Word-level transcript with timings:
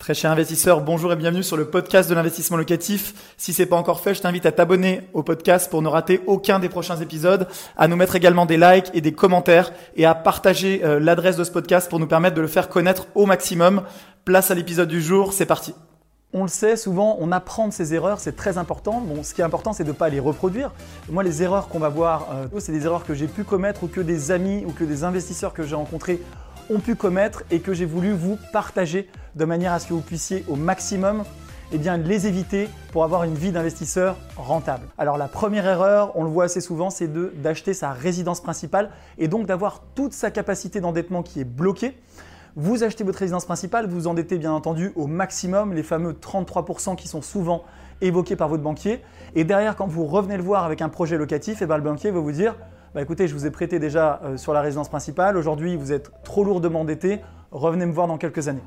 Très 0.00 0.14
cher 0.14 0.30
investisseur, 0.30 0.80
bonjour 0.80 1.12
et 1.12 1.16
bienvenue 1.16 1.42
sur 1.42 1.58
le 1.58 1.66
podcast 1.66 2.08
de 2.08 2.14
l'investissement 2.14 2.56
locatif. 2.56 3.34
Si 3.36 3.52
c'est 3.52 3.66
pas 3.66 3.76
encore 3.76 4.00
fait, 4.00 4.14
je 4.14 4.22
t'invite 4.22 4.46
à 4.46 4.50
t'abonner 4.50 5.02
au 5.12 5.22
podcast 5.22 5.70
pour 5.70 5.82
ne 5.82 5.88
rater 5.88 6.22
aucun 6.26 6.58
des 6.58 6.70
prochains 6.70 6.96
épisodes, 6.96 7.46
à 7.76 7.86
nous 7.86 7.96
mettre 7.96 8.16
également 8.16 8.46
des 8.46 8.56
likes 8.56 8.90
et 8.94 9.02
des 9.02 9.12
commentaires 9.12 9.74
et 9.96 10.06
à 10.06 10.14
partager 10.14 10.80
euh, 10.84 11.00
l'adresse 11.00 11.36
de 11.36 11.44
ce 11.44 11.50
podcast 11.50 11.90
pour 11.90 12.00
nous 12.00 12.06
permettre 12.06 12.34
de 12.34 12.40
le 12.40 12.46
faire 12.46 12.70
connaître 12.70 13.08
au 13.14 13.26
maximum. 13.26 13.82
Place 14.24 14.50
à 14.50 14.54
l'épisode 14.54 14.88
du 14.88 15.02
jour, 15.02 15.34
c'est 15.34 15.44
parti. 15.44 15.74
On 16.32 16.44
le 16.44 16.48
sait, 16.48 16.76
souvent 16.76 17.18
on 17.20 17.30
apprend 17.30 17.68
de 17.68 17.72
ses 17.74 17.92
erreurs, 17.92 18.20
c'est 18.20 18.36
très 18.36 18.56
important. 18.56 19.02
Bon, 19.02 19.22
ce 19.22 19.34
qui 19.34 19.42
est 19.42 19.44
important, 19.44 19.74
c'est 19.74 19.84
de 19.84 19.88
ne 19.88 19.94
pas 19.94 20.08
les 20.08 20.20
reproduire. 20.20 20.70
Moi, 21.10 21.22
les 21.24 21.42
erreurs 21.42 21.68
qu'on 21.68 21.78
va 21.78 21.90
voir, 21.90 22.28
euh, 22.32 22.58
c'est 22.58 22.72
des 22.72 22.86
erreurs 22.86 23.04
que 23.04 23.12
j'ai 23.12 23.26
pu 23.26 23.44
commettre 23.44 23.84
ou 23.84 23.86
que 23.86 24.00
des 24.00 24.30
amis 24.30 24.64
ou 24.66 24.72
que 24.72 24.84
des 24.84 25.04
investisseurs 25.04 25.52
que 25.52 25.62
j'ai 25.62 25.74
rencontrés 25.74 26.22
ont 26.70 26.80
pu 26.80 26.94
commettre 26.94 27.42
et 27.50 27.60
que 27.60 27.74
j'ai 27.74 27.84
voulu 27.84 28.12
vous 28.12 28.38
partager 28.52 29.08
de 29.34 29.44
manière 29.44 29.72
à 29.72 29.78
ce 29.80 29.88
que 29.88 29.92
vous 29.92 30.00
puissiez 30.00 30.44
au 30.48 30.56
maximum 30.56 31.24
eh 31.72 31.78
bien, 31.78 31.96
les 31.96 32.26
éviter 32.26 32.68
pour 32.92 33.04
avoir 33.04 33.24
une 33.24 33.34
vie 33.34 33.52
d'investisseur 33.52 34.16
rentable. 34.36 34.86
Alors 34.98 35.18
la 35.18 35.28
première 35.28 35.66
erreur, 35.66 36.12
on 36.16 36.24
le 36.24 36.30
voit 36.30 36.44
assez 36.44 36.60
souvent, 36.60 36.90
c'est 36.90 37.08
d'acheter 37.40 37.74
sa 37.74 37.92
résidence 37.92 38.40
principale 38.40 38.90
et 39.18 39.28
donc 39.28 39.46
d'avoir 39.46 39.82
toute 39.94 40.12
sa 40.12 40.30
capacité 40.30 40.80
d'endettement 40.80 41.22
qui 41.22 41.40
est 41.40 41.44
bloquée. 41.44 41.96
Vous 42.56 42.82
achetez 42.82 43.04
votre 43.04 43.18
résidence 43.18 43.44
principale, 43.44 43.88
vous 43.88 44.08
endettez 44.08 44.36
bien 44.36 44.52
entendu 44.52 44.92
au 44.96 45.06
maximum, 45.06 45.72
les 45.72 45.84
fameux 45.84 46.12
33% 46.12 46.96
qui 46.96 47.06
sont 47.06 47.22
souvent 47.22 47.62
évoqués 48.00 48.34
par 48.34 48.48
votre 48.48 48.62
banquier. 48.62 49.00
Et 49.36 49.44
derrière, 49.44 49.76
quand 49.76 49.86
vous 49.86 50.04
revenez 50.06 50.36
le 50.36 50.42
voir 50.42 50.64
avec 50.64 50.82
un 50.82 50.88
projet 50.88 51.16
locatif, 51.16 51.62
eh 51.62 51.66
bien, 51.66 51.76
le 51.76 51.84
banquier 51.84 52.10
va 52.10 52.18
vous 52.18 52.32
dire 52.32 52.56
bah, 52.94 53.02
écoutez, 53.02 53.28
je 53.28 53.34
vous 53.34 53.46
ai 53.46 53.50
prêté 53.50 53.78
déjà 53.78 54.20
euh, 54.24 54.36
sur 54.36 54.52
la 54.52 54.60
résidence 54.60 54.88
principale, 54.88 55.36
aujourd'hui 55.36 55.76
vous 55.76 55.92
êtes 55.92 56.10
trop 56.24 56.42
lourdement 56.42 56.80
endetté, 56.80 57.20
revenez 57.52 57.86
me 57.86 57.92
voir 57.92 58.08
dans 58.08 58.18
quelques 58.18 58.48
années. 58.48 58.64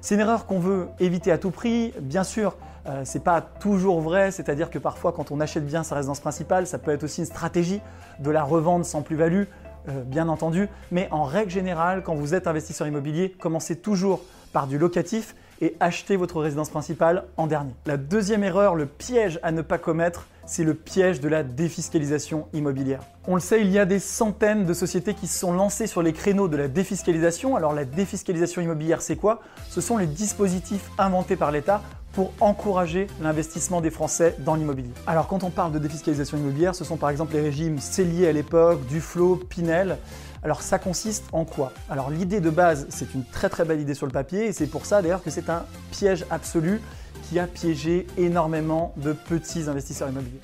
C'est 0.00 0.14
une 0.14 0.20
erreur 0.20 0.46
qu'on 0.46 0.60
veut 0.60 0.86
éviter 1.00 1.32
à 1.32 1.38
tout 1.38 1.50
prix. 1.50 1.92
Bien 2.00 2.22
sûr, 2.22 2.56
euh, 2.86 3.04
ce 3.04 3.18
n'est 3.18 3.24
pas 3.24 3.40
toujours 3.40 4.00
vrai, 4.00 4.30
c'est-à-dire 4.30 4.70
que 4.70 4.78
parfois 4.78 5.10
quand 5.10 5.32
on 5.32 5.40
achète 5.40 5.66
bien 5.66 5.82
sa 5.82 5.96
résidence 5.96 6.20
principale, 6.20 6.68
ça 6.68 6.78
peut 6.78 6.92
être 6.92 7.02
aussi 7.02 7.22
une 7.22 7.26
stratégie 7.26 7.80
de 8.20 8.30
la 8.30 8.44
revendre 8.44 8.86
sans 8.86 9.02
plus-value, 9.02 9.44
euh, 9.88 10.02
bien 10.04 10.28
entendu. 10.28 10.68
Mais 10.92 11.08
en 11.10 11.24
règle 11.24 11.50
générale, 11.50 12.04
quand 12.04 12.14
vous 12.14 12.34
êtes 12.34 12.46
investisseur 12.46 12.86
immobilier, 12.86 13.30
commencez 13.30 13.74
toujours 13.74 14.20
par 14.52 14.68
du 14.68 14.78
locatif 14.78 15.34
et 15.60 15.74
achetez 15.80 16.16
votre 16.16 16.40
résidence 16.40 16.70
principale 16.70 17.24
en 17.36 17.48
dernier. 17.48 17.74
La 17.86 17.96
deuxième 17.96 18.44
erreur, 18.44 18.76
le 18.76 18.86
piège 18.86 19.40
à 19.42 19.50
ne 19.50 19.62
pas 19.62 19.78
commettre, 19.78 20.28
c'est 20.46 20.64
le 20.64 20.74
piège 20.74 21.20
de 21.20 21.28
la 21.28 21.42
défiscalisation 21.42 22.46
immobilière. 22.52 23.02
On 23.26 23.34
le 23.34 23.40
sait, 23.40 23.60
il 23.60 23.70
y 23.70 23.78
a 23.78 23.84
des 23.84 23.98
centaines 23.98 24.64
de 24.64 24.72
sociétés 24.72 25.14
qui 25.14 25.26
se 25.26 25.38
sont 25.38 25.52
lancées 25.52 25.86
sur 25.86 26.02
les 26.02 26.12
créneaux 26.12 26.48
de 26.48 26.56
la 26.56 26.68
défiscalisation. 26.68 27.56
Alors 27.56 27.74
la 27.74 27.84
défiscalisation 27.84 28.62
immobilière, 28.62 29.02
c'est 29.02 29.16
quoi? 29.16 29.40
Ce 29.68 29.80
sont 29.80 29.96
les 29.98 30.06
dispositifs 30.06 30.90
inventés 30.98 31.36
par 31.36 31.50
l'État 31.50 31.82
pour 32.12 32.32
encourager 32.40 33.08
l'investissement 33.20 33.80
des 33.80 33.90
Français 33.90 34.36
dans 34.38 34.54
l'immobilier. 34.54 34.92
Alors 35.06 35.26
quand 35.26 35.42
on 35.44 35.50
parle 35.50 35.72
de 35.72 35.78
défiscalisation 35.78 36.38
immobilière, 36.38 36.74
ce 36.74 36.84
sont 36.84 36.96
par 36.96 37.10
exemple 37.10 37.34
les 37.34 37.42
régimes 37.42 37.78
Cellier 37.78 38.28
à 38.28 38.32
l'époque, 38.32 38.86
Duflo, 38.86 39.36
Pinel. 39.36 39.98
Alors 40.42 40.62
ça 40.62 40.78
consiste 40.78 41.24
en 41.32 41.44
quoi? 41.44 41.72
Alors 41.90 42.10
l'idée 42.10 42.40
de 42.40 42.50
base, 42.50 42.86
c'est 42.88 43.12
une 43.14 43.24
très 43.24 43.48
très 43.48 43.64
belle 43.64 43.80
idée 43.80 43.94
sur 43.94 44.06
le 44.06 44.12
papier 44.12 44.46
et 44.46 44.52
c'est 44.52 44.66
pour 44.66 44.86
ça 44.86 45.02
d'ailleurs 45.02 45.22
que 45.22 45.30
c'est 45.30 45.50
un 45.50 45.64
piège 45.90 46.24
absolu 46.30 46.80
qui 47.28 47.38
a 47.38 47.46
piégé 47.46 48.06
énormément 48.18 48.92
de 48.96 49.12
petits 49.12 49.68
investisseurs 49.68 50.08
immobiliers. 50.08 50.40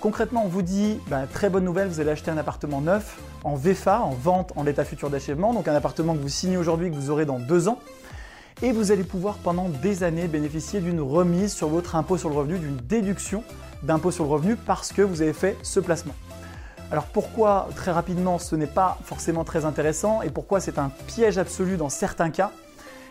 Concrètement, 0.00 0.44
on 0.44 0.48
vous 0.48 0.62
dit, 0.62 0.98
bah, 1.08 1.22
très 1.32 1.50
bonne 1.50 1.64
nouvelle, 1.64 1.88
vous 1.88 2.00
allez 2.00 2.10
acheter 2.10 2.30
un 2.30 2.38
appartement 2.38 2.80
neuf 2.80 3.18
en 3.44 3.54
VFA, 3.54 4.00
en 4.00 4.10
vente 4.10 4.52
en 4.56 4.62
l'état 4.62 4.84
futur 4.84 5.10
d'achèvement, 5.10 5.52
donc 5.52 5.68
un 5.68 5.74
appartement 5.74 6.14
que 6.14 6.20
vous 6.20 6.28
signez 6.28 6.56
aujourd'hui, 6.56 6.90
que 6.90 6.94
vous 6.94 7.10
aurez 7.10 7.24
dans 7.24 7.38
deux 7.38 7.68
ans, 7.68 7.78
et 8.62 8.72
vous 8.72 8.92
allez 8.92 9.04
pouvoir 9.04 9.36
pendant 9.36 9.68
des 9.68 10.02
années 10.02 10.28
bénéficier 10.28 10.80
d'une 10.80 11.00
remise 11.00 11.52
sur 11.52 11.68
votre 11.68 11.96
impôt 11.96 12.18
sur 12.18 12.28
le 12.28 12.36
revenu, 12.36 12.58
d'une 12.58 12.76
déduction 12.76 13.42
d'impôt 13.82 14.10
sur 14.10 14.24
le 14.24 14.30
revenu 14.30 14.56
parce 14.56 14.92
que 14.92 15.02
vous 15.02 15.22
avez 15.22 15.32
fait 15.32 15.56
ce 15.62 15.80
placement. 15.80 16.14
Alors 16.90 17.04
pourquoi 17.06 17.68
très 17.74 17.90
rapidement 17.90 18.38
ce 18.38 18.54
n'est 18.54 18.66
pas 18.66 18.98
forcément 19.04 19.44
très 19.44 19.64
intéressant 19.64 20.22
et 20.22 20.30
pourquoi 20.30 20.60
c'est 20.60 20.78
un 20.78 20.90
piège 21.06 21.36
absolu 21.36 21.76
dans 21.76 21.88
certains 21.88 22.30
cas? 22.30 22.52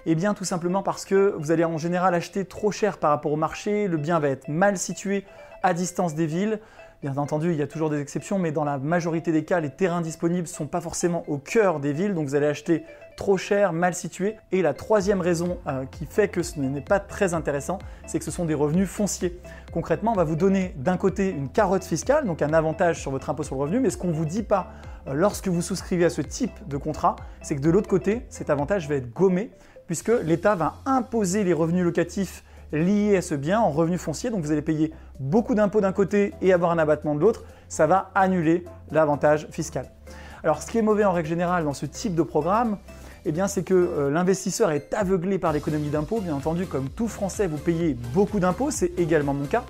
Eh 0.05 0.15
bien 0.15 0.33
tout 0.33 0.45
simplement 0.45 0.83
parce 0.83 1.05
que 1.05 1.35
vous 1.37 1.51
allez 1.51 1.65
en 1.65 1.77
général 1.77 2.13
acheter 2.13 2.45
trop 2.45 2.71
cher 2.71 2.97
par 2.97 3.09
rapport 3.09 3.31
au 3.31 3.37
marché, 3.37 3.87
le 3.87 3.97
bien 3.97 4.19
va 4.19 4.29
être 4.29 4.47
mal 4.47 4.77
situé 4.77 5.25
à 5.63 5.73
distance 5.73 6.13
des 6.13 6.27
villes. 6.27 6.59
Bien 7.01 7.17
entendu, 7.17 7.51
il 7.51 7.57
y 7.57 7.61
a 7.61 7.67
toujours 7.67 7.89
des 7.89 7.99
exceptions, 7.99 8.39
mais 8.39 8.51
dans 8.51 8.63
la 8.63 8.77
majorité 8.77 9.31
des 9.31 9.43
cas, 9.43 9.59
les 9.59 9.69
terrains 9.69 10.01
disponibles 10.01 10.43
ne 10.43 10.47
sont 10.47 10.65
pas 10.65 10.81
forcément 10.81 11.23
au 11.27 11.37
cœur 11.37 11.79
des 11.79 11.91
villes, 11.91 12.13
donc 12.13 12.27
vous 12.27 12.35
allez 12.35 12.47
acheter 12.47 12.83
trop 13.15 13.37
cher, 13.37 13.73
mal 13.73 13.93
situé. 13.93 14.37
Et 14.51 14.61
la 14.61 14.73
troisième 14.73 15.21
raison 15.21 15.59
euh, 15.67 15.85
qui 15.85 16.05
fait 16.05 16.29
que 16.29 16.41
ce 16.41 16.59
n'est 16.59 16.81
pas 16.81 16.99
très 16.99 17.33
intéressant, 17.33 17.79
c'est 18.07 18.19
que 18.19 18.25
ce 18.25 18.31
sont 18.31 18.45
des 18.45 18.53
revenus 18.53 18.87
fonciers. 18.87 19.39
Concrètement, 19.71 20.13
on 20.13 20.15
va 20.15 20.23
vous 20.23 20.35
donner 20.35 20.73
d'un 20.77 20.97
côté 20.97 21.29
une 21.29 21.49
carotte 21.49 21.83
fiscale, 21.83 22.25
donc 22.25 22.41
un 22.41 22.53
avantage 22.53 23.01
sur 23.01 23.11
votre 23.11 23.29
impôt 23.29 23.43
sur 23.43 23.55
le 23.55 23.61
revenu, 23.61 23.79
mais 23.79 23.89
ce 23.89 23.97
qu'on 23.97 24.07
ne 24.07 24.13
vous 24.13 24.25
dit 24.25 24.43
pas 24.43 24.71
euh, 25.07 25.13
lorsque 25.13 25.47
vous 25.47 25.61
souscrivez 25.61 26.05
à 26.05 26.09
ce 26.09 26.21
type 26.21 26.67
de 26.67 26.77
contrat, 26.77 27.17
c'est 27.41 27.55
que 27.55 27.61
de 27.61 27.69
l'autre 27.69 27.89
côté, 27.89 28.25
cet 28.29 28.49
avantage 28.49 28.87
va 28.87 28.95
être 28.95 29.11
gommé 29.13 29.51
puisque 29.87 30.11
l'État 30.23 30.55
va 30.55 30.75
imposer 30.85 31.43
les 31.43 31.53
revenus 31.53 31.83
locatifs 31.83 32.43
liés 32.71 33.17
à 33.17 33.21
ce 33.21 33.35
bien 33.35 33.59
en 33.59 33.69
revenus 33.69 34.01
fonciers. 34.01 34.29
Donc 34.29 34.43
vous 34.43 34.51
allez 34.51 34.61
payer 34.61 34.91
beaucoup 35.19 35.55
d'impôts 35.55 35.81
d'un 35.81 35.93
côté 35.93 36.33
et 36.41 36.53
avoir 36.53 36.71
un 36.71 36.77
abattement 36.77 37.15
de 37.15 37.19
l'autre. 37.19 37.43
Ça 37.67 37.87
va 37.87 38.11
annuler 38.15 38.65
l'avantage 38.91 39.47
fiscal. 39.51 39.91
Alors 40.43 40.61
ce 40.61 40.69
qui 40.69 40.77
est 40.77 40.83
mauvais 40.83 41.05
en 41.05 41.11
règle 41.11 41.29
générale 41.29 41.63
dans 41.63 41.73
ce 41.73 41.85
type 41.85 42.15
de 42.15 42.21
programme, 42.21 42.77
eh 43.25 43.31
bien, 43.31 43.47
c'est 43.47 43.63
que 43.63 43.73
euh, 43.73 44.11
l'investisseur 44.11 44.71
est 44.71 44.93
aveuglé 44.93 45.39
par 45.39 45.51
l'économie 45.51 45.89
d'impôts. 45.89 46.21
Bien 46.21 46.35
entendu, 46.35 46.67
comme 46.67 46.89
tout 46.89 47.07
Français, 47.07 47.47
vous 47.47 47.57
payez 47.57 47.95
beaucoup 48.13 48.39
d'impôts, 48.39 48.69
c'est 48.69 48.91
également 48.99 49.33
mon 49.33 49.45
cas. 49.45 49.63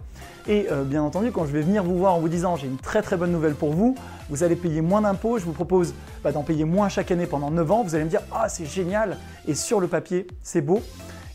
Et 0.47 0.67
euh, 0.71 0.83
bien 0.83 1.01
entendu, 1.01 1.31
quand 1.31 1.45
je 1.45 1.53
vais 1.53 1.61
venir 1.61 1.83
vous 1.83 1.97
voir 1.97 2.13
en 2.13 2.19
vous 2.19 2.29
disant 2.29 2.55
j'ai 2.55 2.67
une 2.67 2.77
très 2.77 3.01
très 3.01 3.17
bonne 3.17 3.31
nouvelle 3.31 3.55
pour 3.55 3.71
vous, 3.71 3.95
vous 4.29 4.43
allez 4.43 4.55
payer 4.55 4.81
moins 4.81 5.01
d'impôts, 5.01 5.39
je 5.39 5.45
vous 5.45 5.53
propose 5.53 5.93
bah, 6.23 6.31
d'en 6.31 6.43
payer 6.43 6.65
moins 6.65 6.89
chaque 6.89 7.09
année 7.11 7.25
pendant 7.25 7.49
9 7.49 7.71
ans, 7.71 7.83
vous 7.83 7.95
allez 7.95 8.03
me 8.03 8.09
dire 8.09 8.21
ah 8.31 8.47
c'est 8.47 8.65
génial 8.65 9.17
et 9.47 9.55
sur 9.55 9.79
le 9.79 9.87
papier 9.87 10.27
c'est 10.43 10.61
beau. 10.61 10.83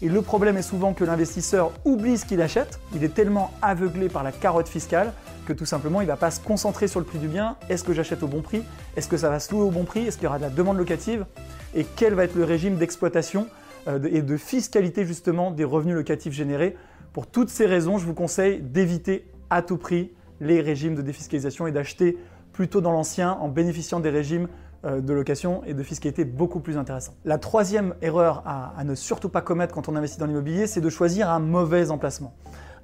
Et 0.02 0.08
le 0.08 0.22
problème 0.22 0.56
est 0.56 0.62
souvent 0.62 0.92
que 0.92 1.04
l'investisseur 1.04 1.72
oublie 1.84 2.18
ce 2.18 2.24
qu'il 2.24 2.40
achète, 2.40 2.78
il 2.94 3.02
est 3.02 3.12
tellement 3.12 3.50
aveuglé 3.62 4.08
par 4.08 4.22
la 4.22 4.30
carotte 4.30 4.68
fiscale 4.68 5.12
tout 5.52 5.66
simplement 5.66 6.00
il 6.00 6.04
ne 6.04 6.10
va 6.10 6.16
pas 6.16 6.30
se 6.30 6.40
concentrer 6.40 6.88
sur 6.88 7.00
le 7.00 7.06
prix 7.06 7.18
du 7.18 7.28
bien. 7.28 7.56
Est-ce 7.68 7.84
que 7.84 7.92
j'achète 7.92 8.22
au 8.22 8.26
bon 8.26 8.42
prix? 8.42 8.62
Est-ce 8.96 9.08
que 9.08 9.16
ça 9.16 9.30
va 9.30 9.40
se 9.40 9.52
louer 9.52 9.62
au 9.62 9.70
bon 9.70 9.84
prix? 9.84 10.06
Est-ce 10.06 10.16
qu'il 10.16 10.24
y 10.24 10.26
aura 10.26 10.38
de 10.38 10.44
la 10.44 10.50
demande 10.50 10.76
locative? 10.76 11.26
Et 11.74 11.84
quel 11.84 12.14
va 12.14 12.24
être 12.24 12.34
le 12.34 12.44
régime 12.44 12.76
d'exploitation 12.76 13.46
euh, 13.88 13.98
et 14.10 14.22
de 14.22 14.36
fiscalité 14.36 15.04
justement 15.04 15.50
des 15.50 15.64
revenus 15.64 15.94
locatifs 15.94 16.32
générés? 16.32 16.76
Pour 17.12 17.26
toutes 17.26 17.50
ces 17.50 17.66
raisons, 17.66 17.98
je 17.98 18.06
vous 18.06 18.14
conseille 18.14 18.60
d'éviter 18.60 19.26
à 19.50 19.62
tout 19.62 19.76
prix 19.76 20.12
les 20.40 20.60
régimes 20.60 20.94
de 20.94 21.02
défiscalisation 21.02 21.66
et 21.66 21.72
d'acheter 21.72 22.18
plutôt 22.52 22.80
dans 22.80 22.92
l'ancien 22.92 23.32
en 23.32 23.48
bénéficiant 23.48 24.00
des 24.00 24.10
régimes 24.10 24.48
euh, 24.84 25.00
de 25.00 25.12
location 25.12 25.62
et 25.66 25.74
de 25.74 25.82
fiscalité 25.82 26.24
beaucoup 26.24 26.60
plus 26.60 26.78
intéressants. 26.78 27.14
La 27.24 27.38
troisième 27.38 27.94
erreur 28.00 28.42
à 28.46 28.82
ne 28.84 28.94
surtout 28.94 29.28
pas 29.28 29.42
commettre 29.42 29.74
quand 29.74 29.88
on 29.88 29.96
investit 29.96 30.18
dans 30.18 30.26
l'immobilier, 30.26 30.66
c'est 30.66 30.80
de 30.80 30.88
choisir 30.88 31.30
un 31.30 31.40
mauvais 31.40 31.90
emplacement. 31.90 32.32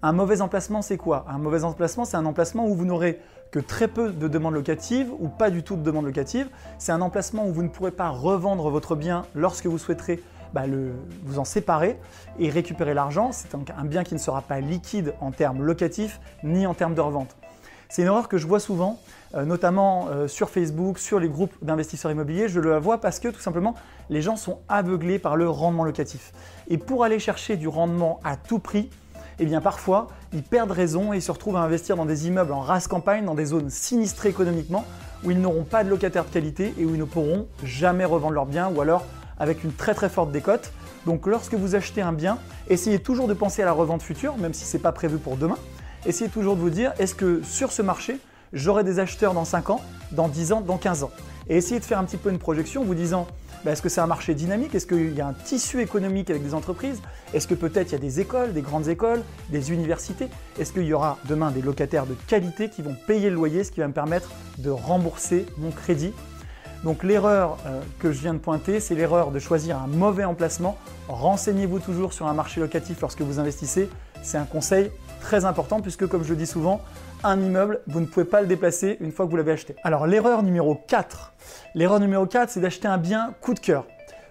Un 0.06 0.12
mauvais 0.12 0.40
emplacement, 0.40 0.82
c'est 0.82 0.98
quoi? 0.98 1.24
Un 1.28 1.38
mauvais 1.38 1.64
emplacement, 1.64 2.04
c'est 2.04 2.16
un 2.16 2.26
emplacement 2.26 2.68
où 2.68 2.76
vous 2.76 2.84
n'aurez 2.84 3.18
que 3.50 3.58
très 3.58 3.88
peu 3.88 4.12
de 4.12 4.28
demandes 4.28 4.54
locatives 4.54 5.10
ou 5.18 5.26
pas 5.26 5.50
du 5.50 5.64
tout 5.64 5.74
de 5.74 5.82
demandes 5.82 6.04
locatives. 6.04 6.48
C'est 6.78 6.92
un 6.92 7.00
emplacement 7.00 7.44
où 7.44 7.52
vous 7.52 7.64
ne 7.64 7.68
pourrez 7.68 7.90
pas 7.90 8.10
revendre 8.10 8.70
votre 8.70 8.94
bien 8.94 9.24
lorsque 9.34 9.66
vous 9.66 9.78
souhaiterez 9.78 10.22
bah, 10.54 10.62
vous 11.24 11.40
en 11.40 11.44
séparer 11.44 11.98
et 12.38 12.50
récupérer 12.50 12.94
l'argent. 12.94 13.32
C'est 13.32 13.48
un 13.56 13.84
bien 13.84 14.04
qui 14.04 14.14
ne 14.14 14.20
sera 14.20 14.42
pas 14.42 14.60
liquide 14.60 15.12
en 15.20 15.32
termes 15.32 15.64
locatifs 15.64 16.20
ni 16.44 16.68
en 16.68 16.74
termes 16.74 16.94
de 16.94 17.00
revente. 17.00 17.34
C'est 17.88 18.02
une 18.02 18.08
erreur 18.08 18.28
que 18.28 18.38
je 18.38 18.46
vois 18.46 18.60
souvent, 18.60 19.00
euh, 19.34 19.44
notamment 19.44 20.06
euh, 20.10 20.28
sur 20.28 20.50
Facebook, 20.50 21.00
sur 21.00 21.18
les 21.18 21.28
groupes 21.28 21.54
d'investisseurs 21.62 22.12
immobiliers. 22.12 22.48
Je 22.48 22.60
le 22.60 22.78
vois 22.78 23.00
parce 23.00 23.18
que 23.18 23.26
tout 23.26 23.40
simplement, 23.40 23.74
les 24.08 24.22
gens 24.22 24.36
sont 24.36 24.60
aveuglés 24.68 25.18
par 25.18 25.34
le 25.34 25.50
rendement 25.50 25.82
locatif. 25.82 26.32
Et 26.68 26.78
pour 26.78 27.02
aller 27.02 27.18
chercher 27.18 27.56
du 27.56 27.66
rendement 27.66 28.20
à 28.22 28.36
tout 28.36 28.60
prix, 28.60 28.88
eh 29.38 29.44
bien 29.44 29.60
parfois, 29.60 30.09
ils 30.33 30.42
perdent 30.42 30.71
raison 30.71 31.12
et 31.12 31.21
se 31.21 31.30
retrouvent 31.30 31.56
à 31.56 31.60
investir 31.60 31.97
dans 31.97 32.06
des 32.06 32.27
immeubles 32.27 32.53
en 32.53 32.60
race 32.60 32.88
campagne, 32.88 33.24
dans 33.24 33.34
des 33.34 33.47
zones 33.47 33.71
sinistrées 33.71 34.30
économiquement, 34.30 34.84
où 35.24 35.30
ils 35.30 35.41
n'auront 35.41 35.65
pas 35.65 35.84
de 35.84 35.91
locataires 35.91 36.24
de 36.24 36.30
qualité 36.30 36.74
et 36.78 36.84
où 36.84 36.94
ils 36.94 36.98
ne 36.98 37.04
pourront 37.04 37.47
jamais 37.62 38.04
revendre 38.04 38.34
leurs 38.34 38.47
biens 38.47 38.71
ou 38.74 38.80
alors 38.80 39.04
avec 39.38 39.65
une 39.65 39.72
très 39.72 39.94
très 39.94 40.09
forte 40.09 40.33
décote. 40.33 40.72
Donc 41.04 41.27
lorsque 41.27 41.54
vous 41.54 41.74
achetez 41.74 42.00
un 42.00 42.12
bien, 42.12 42.38
essayez 42.68 42.98
toujours 42.98 43.28
de 43.28 43.34
penser 43.34 43.62
à 43.62 43.65
la 43.65 43.72
revente 43.72 44.03
future, 44.03 44.36
même 44.38 44.54
si 44.54 44.65
ce 44.65 44.77
n'est 44.77 44.83
pas 44.83 44.92
prévu 44.92 45.18
pour 45.18 45.36
demain. 45.36 45.59
Essayez 46.06 46.30
toujours 46.30 46.56
de 46.56 46.60
vous 46.60 46.71
dire, 46.71 46.92
est-ce 46.98 47.15
que 47.15 47.42
sur 47.42 47.72
ce 47.72 47.83
marché, 47.83 48.18
j'aurai 48.53 48.84
des 48.84 48.98
acheteurs 48.98 49.34
dans 49.34 49.44
5 49.44 49.71
ans, 49.71 49.80
dans 50.12 50.28
10 50.28 50.53
ans, 50.53 50.60
dans 50.60 50.78
15 50.78 51.04
ans? 51.04 51.10
Et 51.48 51.57
essayez 51.57 51.81
de 51.81 51.84
faire 51.84 51.98
un 51.98 52.04
petit 52.04 52.16
peu 52.16 52.31
une 52.31 52.39
projection, 52.39 52.84
vous 52.84 52.95
disant, 52.95 53.27
bah, 53.65 53.72
est-ce 53.72 53.83
que 53.83 53.89
c'est 53.89 54.01
un 54.01 54.07
marché 54.07 54.34
dynamique? 54.34 54.75
Est-ce 54.75 54.87
qu'il 54.87 55.15
y 55.15 55.21
a 55.21 55.27
un 55.27 55.33
tissu 55.33 55.81
économique 55.81 56.31
avec 56.31 56.43
des 56.43 56.54
entreprises? 56.54 57.01
Est-ce 57.34 57.47
que 57.47 57.54
peut-être 57.54 57.91
il 57.91 57.93
y 57.93 57.97
a 57.97 58.01
des 58.01 58.21
écoles, 58.21 58.53
des 58.53 58.63
grandes 58.63 58.89
écoles, 58.89 59.22
des 59.51 59.72
universités? 59.72 60.28
Est-ce 60.59 60.72
qu'il 60.72 60.84
y 60.84 60.93
aura 60.93 61.19
demain 61.28 61.51
des 61.51 61.63
locataires 61.63 62.07
de 62.07 62.15
qualité 62.27 62.69
qui 62.69 62.83
vont 62.83 62.97
payer 63.07 63.31
le 63.31 63.37
loyer, 63.37 63.65
ce 63.65 63.71
qui 63.71 63.81
va 63.81 63.89
me 63.89 63.93
permettre 63.93 64.31
de 64.59 64.71
rembourser 64.71 65.47
mon 65.59 65.71
crédit? 65.71 66.13
Donc 66.84 67.03
l'erreur 67.03 67.59
euh, 67.66 67.81
que 67.98 68.13
je 68.13 68.21
viens 68.21 68.34
de 68.34 68.39
pointer, 68.39 68.81
c'est 68.81 68.95
l'erreur 68.95 69.31
de 69.31 69.39
choisir 69.39 69.78
un 69.78 69.87
mauvais 69.87 70.25
emplacement. 70.25 70.77
Renseignez-vous 71.09 71.78
toujours 71.78 72.13
sur 72.13 72.27
un 72.27 72.34
marché 72.34 72.60
locatif 72.60 73.01
lorsque 73.01 73.22
vous 73.22 73.39
investissez. 73.39 73.89
C'est 74.22 74.39
un 74.39 74.45
conseil 74.45 74.91
très 75.21 75.45
important 75.45 75.81
puisque 75.81 76.07
comme 76.07 76.22
je 76.22 76.31
le 76.31 76.37
dis 76.37 76.47
souvent, 76.47 76.81
un 77.24 77.41
immeuble, 77.41 77.80
vous 77.86 78.01
ne 78.01 78.07
pouvez 78.07 78.27
pas 78.27 78.41
le 78.41 78.47
déplacer 78.47 78.97
une 79.01 79.13
fois 79.13 79.27
que 79.27 79.30
vous 79.30 79.36
l'avez 79.36 79.53
acheté. 79.53 79.77
Alors 79.83 80.07
l'erreur 80.07 80.42
numéro 80.42 80.74
4, 80.86 81.33
l'erreur 81.74 82.01
numéro 82.01 82.27
4, 82.27 82.51
c'est 82.51 82.60
d'acheter 82.60 82.89
un 82.89 82.98
bien 82.98 83.34
coup 83.41 83.54
de 83.54 83.60
cœur. 83.60 83.84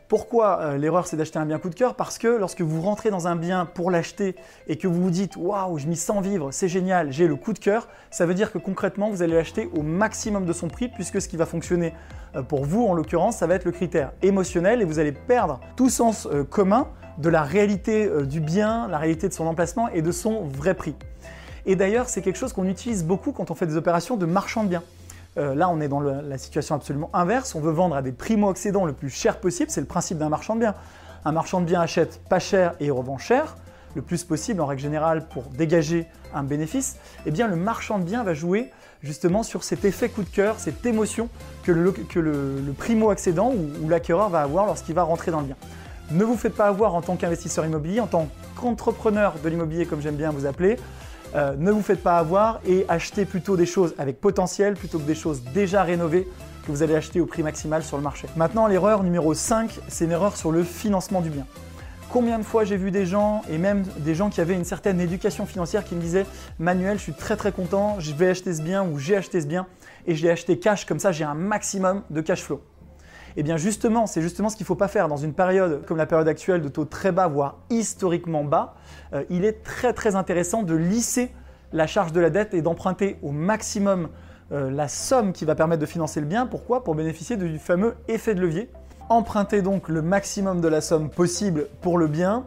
Pourquoi 0.07 0.59
euh, 0.61 0.77
l'erreur 0.77 1.07
c'est 1.07 1.17
d'acheter 1.17 1.39
un 1.39 1.45
bien 1.45 1.57
coup 1.57 1.69
de 1.69 1.75
cœur? 1.75 1.95
Parce 1.95 2.19
que 2.19 2.27
lorsque 2.27 2.61
vous 2.61 2.79
rentrez 2.81 3.09
dans 3.09 3.27
un 3.27 3.35
bien 3.35 3.65
pour 3.65 3.89
l'acheter 3.89 4.35
et 4.67 4.77
que 4.77 4.87
vous 4.87 5.01
vous 5.01 5.09
dites 5.09 5.35
waouh, 5.35 5.79
je 5.79 5.87
m'y 5.87 5.95
sens 5.95 6.23
vivre, 6.23 6.51
c'est 6.51 6.67
génial, 6.67 7.11
j'ai 7.11 7.27
le 7.27 7.35
coup 7.35 7.53
de 7.53 7.59
cœur, 7.59 7.87
ça 8.11 8.27
veut 8.27 8.35
dire 8.35 8.51
que 8.51 8.59
concrètement 8.59 9.09
vous 9.09 9.23
allez 9.23 9.33
l'acheter 9.33 9.67
au 9.75 9.81
maximum 9.81 10.45
de 10.45 10.53
son 10.53 10.67
prix 10.67 10.89
puisque 10.89 11.19
ce 11.19 11.27
qui 11.27 11.37
va 11.37 11.47
fonctionner 11.47 11.93
euh, 12.35 12.43
pour 12.43 12.65
vous 12.65 12.85
en 12.85 12.93
l'occurrence, 12.93 13.37
ça 13.37 13.47
va 13.47 13.55
être 13.55 13.65
le 13.65 13.71
critère 13.71 14.11
émotionnel 14.21 14.81
et 14.81 14.85
vous 14.85 14.99
allez 14.99 15.11
perdre 15.11 15.59
tout 15.75 15.89
sens 15.89 16.27
euh, 16.31 16.43
commun 16.43 16.87
de 17.17 17.29
la 17.29 17.43
réalité 17.43 18.09
du 18.25 18.41
bien, 18.41 18.89
la 18.89 18.97
réalité 18.97 19.29
de 19.29 19.33
son 19.33 19.47
emplacement 19.47 19.87
et 19.87 20.01
de 20.01 20.11
son 20.11 20.43
vrai 20.43 20.73
prix. 20.73 20.95
Et 21.65 21.75
d'ailleurs, 21.75 22.09
c'est 22.09 22.21
quelque 22.21 22.37
chose 22.37 22.53
qu'on 22.53 22.67
utilise 22.67 23.03
beaucoup 23.03 23.31
quand 23.31 23.51
on 23.51 23.55
fait 23.55 23.67
des 23.67 23.77
opérations 23.77 24.17
de 24.17 24.25
marchand 24.25 24.63
de 24.63 24.69
biens. 24.69 24.83
Euh, 25.37 25.55
là, 25.55 25.69
on 25.69 25.81
est 25.81 25.87
dans 25.87 25.99
la 25.99 26.37
situation 26.37 26.75
absolument 26.75 27.09
inverse. 27.13 27.55
On 27.55 27.59
veut 27.59 27.71
vendre 27.71 27.95
à 27.95 28.01
des 28.01 28.11
primo-accédants 28.11 28.85
le 28.85 28.93
plus 28.93 29.09
cher 29.09 29.39
possible. 29.39 29.69
C'est 29.69 29.81
le 29.81 29.87
principe 29.87 30.17
d'un 30.17 30.29
marchand 30.29 30.55
de 30.55 30.61
biens. 30.61 30.75
Un 31.25 31.31
marchand 31.31 31.59
de 31.59 31.65
biens 31.65 31.81
achète 31.81 32.21
pas 32.29 32.39
cher 32.39 32.75
et 32.79 32.91
revend 32.91 33.17
cher, 33.17 33.57
le 33.95 34.01
plus 34.01 34.23
possible 34.23 34.61
en 34.61 34.67
règle 34.67 34.81
générale 34.81 35.27
pour 35.27 35.43
dégager 35.43 36.05
un 36.33 36.43
bénéfice. 36.43 36.97
Eh 37.25 37.31
bien, 37.31 37.47
le 37.47 37.55
marchand 37.55 37.97
de 37.97 38.03
biens 38.03 38.23
va 38.23 38.35
jouer 38.35 38.71
justement 39.01 39.41
sur 39.43 39.63
cet 39.63 39.85
effet 39.85 40.09
coup 40.09 40.23
de 40.23 40.29
cœur, 40.29 40.59
cette 40.59 40.85
émotion 40.85 41.29
que 41.63 41.71
le, 41.71 41.93
primo-accédant 42.77 43.51
ou, 43.51 43.85
ou 43.85 43.89
l'acquéreur 43.89 44.29
va 44.29 44.41
avoir 44.41 44.67
lorsqu'il 44.67 44.95
va 44.95 45.03
rentrer 45.03 45.31
dans 45.31 45.39
le 45.39 45.47
bien. 45.47 45.55
Ne 46.11 46.23
vous 46.23 46.37
faites 46.37 46.53
pas 46.53 46.67
avoir 46.67 46.93
en 46.93 47.01
tant 47.01 47.15
qu'investisseur 47.15 47.65
immobilier, 47.65 47.99
en 47.99 48.07
tant 48.07 48.27
qu'entrepreneur 48.55 49.33
de 49.43 49.49
l'immobilier, 49.49 49.87
comme 49.87 50.01
j'aime 50.01 50.15
bien 50.15 50.29
vous 50.29 50.45
appeler. 50.45 50.77
Euh, 51.35 51.55
ne 51.57 51.71
vous 51.71 51.81
faites 51.81 52.01
pas 52.01 52.17
avoir 52.17 52.61
et 52.65 52.85
achetez 52.87 53.25
plutôt 53.25 53.57
des 53.57 53.65
choses 53.65 53.93
avec 53.97 54.21
potentiel 54.21 54.75
plutôt 54.75 54.99
que 54.99 55.03
des 55.03 55.15
choses 55.15 55.43
déjà 55.53 55.83
rénovées 55.83 56.27
que 56.65 56.71
vous 56.71 56.81
allez 56.81 56.95
acheter 56.95 57.19
au 57.19 57.25
prix 57.25 57.43
maximal 57.43 57.83
sur 57.83 57.97
le 57.97 58.03
marché. 58.03 58.27
Maintenant, 58.37 58.67
l'erreur 58.67 59.03
numéro 59.03 59.33
5, 59.33 59.79
c'est 59.89 60.05
une 60.05 60.11
erreur 60.11 60.37
sur 60.37 60.51
le 60.51 60.63
financement 60.63 61.21
du 61.21 61.29
bien. 61.29 61.45
Combien 62.09 62.39
de 62.39 62.43
fois 62.43 62.63
j'ai 62.63 62.77
vu 62.77 62.91
des 62.91 63.05
gens, 63.05 63.41
et 63.49 63.57
même 63.57 63.83
des 63.97 64.15
gens 64.15 64.29
qui 64.29 64.39
avaient 64.39 64.53
une 64.53 64.63
certaine 64.63 65.01
éducation 65.01 65.45
financière, 65.45 65.83
qui 65.83 65.95
me 65.95 66.01
disaient 66.01 66.25
Manuel, 66.59 66.97
je 66.97 67.03
suis 67.03 67.13
très 67.13 67.35
très 67.35 67.51
content, 67.51 67.97
je 67.99 68.13
vais 68.13 68.29
acheter 68.29 68.53
ce 68.53 68.61
bien 68.61 68.83
ou 68.83 68.97
j'ai 68.97 69.17
acheté 69.17 69.41
ce 69.41 69.47
bien 69.47 69.67
et 70.07 70.15
je 70.15 70.23
l'ai 70.23 70.29
acheté 70.29 70.57
cash, 70.57 70.85
comme 70.85 70.99
ça 70.99 71.11
j'ai 71.11 71.25
un 71.25 71.33
maximum 71.33 72.03
de 72.09 72.21
cash 72.21 72.41
flow. 72.41 72.61
Et 73.37 73.41
eh 73.41 73.43
bien 73.43 73.57
justement, 73.57 74.07
c'est 74.07 74.21
justement 74.21 74.47
ce 74.47 74.55
qu'il 74.55 74.63
ne 74.63 74.67
faut 74.67 74.75
pas 74.75 74.87
faire. 74.87 75.09
Dans 75.09 75.17
une 75.17 75.33
période 75.33 75.85
comme 75.85 75.97
la 75.97 76.05
période 76.05 76.29
actuelle 76.29 76.61
de 76.61 76.69
taux 76.69 76.85
très 76.85 77.11
bas, 77.11 77.27
voire 77.27 77.57
historiquement 77.69 78.45
bas, 78.45 78.75
euh, 79.13 79.25
il 79.29 79.43
est 79.43 79.61
très 79.61 79.91
très 79.91 80.15
intéressant 80.15 80.63
de 80.63 80.73
lisser 80.73 81.31
la 81.73 81.85
charge 81.85 82.13
de 82.13 82.21
la 82.21 82.29
dette 82.29 82.53
et 82.53 82.61
d'emprunter 82.61 83.17
au 83.21 83.31
maximum 83.31 84.07
euh, 84.53 84.71
la 84.71 84.87
somme 84.87 85.33
qui 85.33 85.43
va 85.43 85.53
permettre 85.53 85.81
de 85.81 85.85
financer 85.85 86.21
le 86.21 86.27
bien. 86.27 86.45
Pourquoi? 86.45 86.85
Pour 86.85 86.95
bénéficier 86.95 87.35
du 87.35 87.59
fameux 87.59 87.95
effet 88.07 88.35
de 88.35 88.39
levier. 88.39 88.69
Empruntez 89.09 89.61
donc 89.61 89.89
le 89.89 90.01
maximum 90.01 90.61
de 90.61 90.69
la 90.69 90.79
somme 90.79 91.09
possible 91.09 91.67
pour 91.81 91.97
le 91.97 92.07
bien 92.07 92.45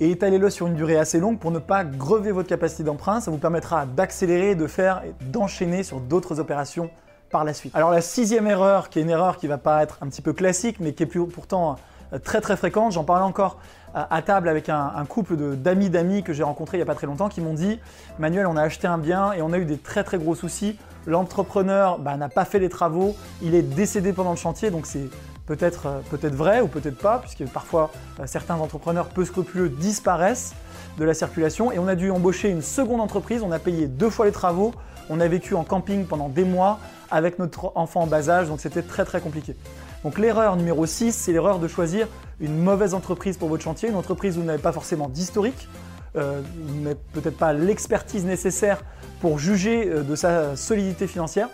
et 0.00 0.10
étalez-le 0.10 0.48
sur 0.48 0.66
une 0.66 0.74
durée 0.74 0.96
assez 0.96 1.20
longue 1.20 1.38
pour 1.38 1.50
ne 1.50 1.58
pas 1.58 1.84
grever 1.84 2.32
votre 2.32 2.48
capacité 2.48 2.82
d'emprunt. 2.82 3.20
Ça 3.20 3.30
vous 3.30 3.36
permettra 3.36 3.84
d'accélérer, 3.84 4.54
de 4.54 4.66
faire 4.66 5.02
et 5.04 5.12
d'enchaîner 5.26 5.82
sur 5.82 6.00
d'autres 6.00 6.40
opérations 6.40 6.88
par 7.30 7.44
la 7.44 7.54
suite. 7.54 7.74
Alors 7.74 7.90
la 7.90 8.00
sixième 8.00 8.46
erreur, 8.46 8.88
qui 8.88 8.98
est 8.98 9.02
une 9.02 9.10
erreur 9.10 9.36
qui 9.36 9.46
va 9.46 9.58
paraître 9.58 9.98
un 10.00 10.08
petit 10.08 10.22
peu 10.22 10.32
classique, 10.32 10.78
mais 10.80 10.92
qui 10.92 11.04
est 11.04 11.06
pourtant 11.06 11.76
euh, 12.12 12.18
très 12.18 12.40
très 12.40 12.56
fréquente, 12.56 12.92
j'en 12.92 13.04
parlais 13.04 13.24
encore 13.24 13.58
euh, 13.94 14.02
à 14.10 14.22
table 14.22 14.48
avec 14.48 14.68
un, 14.68 15.04
couple 15.08 15.36
d'amis 15.56 15.90
d'amis 15.90 16.22
que 16.22 16.32
j'ai 16.32 16.42
rencontré 16.42 16.76
il 16.76 16.80
n'y 16.80 16.82
a 16.82 16.86
pas 16.86 16.94
très 16.94 17.06
longtemps 17.06 17.28
qui 17.28 17.40
m'ont 17.40 17.54
dit 17.54 17.78
Manuel, 18.18 18.46
on 18.46 18.56
a 18.56 18.62
acheté 18.62 18.86
un 18.86 18.98
bien 18.98 19.32
et 19.32 19.42
on 19.42 19.52
a 19.52 19.58
eu 19.58 19.64
des 19.64 19.78
très 19.78 20.04
très 20.04 20.18
gros 20.18 20.34
soucis. 20.34 20.76
L'entrepreneur 21.06 21.98
bah, 21.98 22.16
n'a 22.16 22.28
pas 22.28 22.44
fait 22.44 22.58
les 22.58 22.68
travaux, 22.68 23.16
il 23.42 23.54
est 23.54 23.62
décédé 23.62 24.12
pendant 24.12 24.32
le 24.32 24.36
chantier, 24.36 24.70
donc 24.70 24.86
c'est 24.86 25.08
peut-être 25.46 25.86
euh, 25.86 26.00
peut-être 26.10 26.34
vrai 26.34 26.60
ou 26.60 26.66
peut-être 26.66 26.98
pas, 26.98 27.18
puisque 27.18 27.50
parfois 27.50 27.90
certains 28.26 28.56
entrepreneurs 28.56 29.06
peu 29.08 29.24
scrupuleux 29.24 29.68
disparaissent 29.68 30.54
de 30.98 31.04
la 31.04 31.14
circulation. 31.14 31.72
Et 31.72 31.78
on 31.78 31.88
a 31.88 31.94
dû 31.94 32.10
embaucher 32.10 32.50
une 32.50 32.62
seconde 32.62 33.00
entreprise, 33.00 33.42
on 33.42 33.52
a 33.52 33.58
payé 33.58 33.86
deux 33.86 34.10
fois 34.10 34.26
les 34.26 34.32
travaux, 34.32 34.72
on 35.10 35.20
a 35.20 35.28
vécu 35.28 35.54
en 35.54 35.64
camping 35.64 36.06
pendant 36.06 36.28
des 36.28 36.44
mois 36.44 36.78
avec 37.10 37.38
notre 37.38 37.72
enfant 37.74 38.02
en 38.02 38.06
bas 38.06 38.30
âge, 38.30 38.48
donc 38.48 38.60
c'était 38.60 38.82
très 38.82 39.04
très 39.04 39.20
compliqué. 39.20 39.56
Donc 40.04 40.18
l'erreur 40.18 40.56
numéro 40.56 40.86
6, 40.86 41.12
c'est 41.12 41.32
l'erreur 41.32 41.58
de 41.58 41.68
choisir 41.68 42.06
une 42.40 42.56
mauvaise 42.56 42.94
entreprise 42.94 43.36
pour 43.36 43.48
votre 43.48 43.62
chantier, 43.62 43.90
une 43.90 43.96
entreprise 43.96 44.38
où 44.38 44.40
vous 44.40 44.46
n'avez 44.46 44.62
pas 44.62 44.72
forcément 44.72 45.08
d'historique, 45.08 45.68
euh, 46.16 46.40
vous 46.68 46.80
n'avez 46.80 46.96
peut-être 47.12 47.36
pas 47.36 47.52
l'expertise 47.52 48.24
nécessaire 48.24 48.82
pour 49.20 49.38
juger 49.38 49.90
euh, 49.90 50.02
de 50.02 50.14
sa 50.14 50.56
solidité 50.56 51.06
financière, 51.06 51.48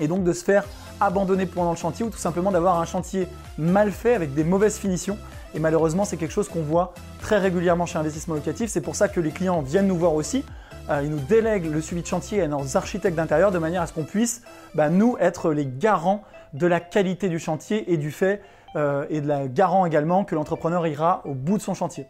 et 0.00 0.08
donc 0.08 0.24
de 0.24 0.32
se 0.32 0.42
faire 0.42 0.64
abandonner 1.00 1.46
pendant 1.46 1.70
le 1.70 1.76
chantier 1.76 2.04
ou 2.04 2.10
tout 2.10 2.18
simplement 2.18 2.50
d'avoir 2.50 2.80
un 2.80 2.86
chantier 2.86 3.28
mal 3.58 3.90
fait 3.90 4.14
avec 4.14 4.34
des 4.34 4.44
mauvaises 4.44 4.78
finitions. 4.78 5.18
Et 5.54 5.58
malheureusement, 5.58 6.06
c'est 6.06 6.16
quelque 6.16 6.32
chose 6.32 6.48
qu'on 6.48 6.62
voit 6.62 6.94
très 7.20 7.38
régulièrement 7.38 7.84
chez 7.84 7.98
Investissement 7.98 8.34
Locatif. 8.34 8.70
C'est 8.70 8.80
pour 8.80 8.96
ça 8.96 9.08
que 9.08 9.20
les 9.20 9.30
clients 9.30 9.60
viennent 9.60 9.88
nous 9.88 9.98
voir 9.98 10.14
aussi 10.14 10.44
ils 10.90 11.10
nous 11.10 11.20
délèguent 11.20 11.72
le 11.72 11.80
suivi 11.80 12.02
de 12.02 12.06
chantier 12.06 12.42
à 12.42 12.48
nos 12.48 12.76
architectes 12.76 13.16
d'intérieur 13.16 13.50
de 13.50 13.58
manière 13.58 13.82
à 13.82 13.86
ce 13.86 13.92
qu'on 13.92 14.04
puisse, 14.04 14.42
bah, 14.74 14.88
nous, 14.88 15.16
être 15.20 15.52
les 15.52 15.66
garants 15.66 16.22
de 16.52 16.66
la 16.66 16.80
qualité 16.80 17.28
du 17.28 17.38
chantier 17.38 17.92
et 17.92 17.96
du 17.96 18.10
fait, 18.10 18.42
euh, 18.76 19.04
et 19.10 19.20
de 19.20 19.28
la 19.28 19.48
garant 19.48 19.86
également 19.86 20.24
que 20.24 20.34
l'entrepreneur 20.34 20.86
ira 20.86 21.22
au 21.24 21.34
bout 21.34 21.58
de 21.58 21.62
son 21.62 21.74
chantier. 21.74 22.06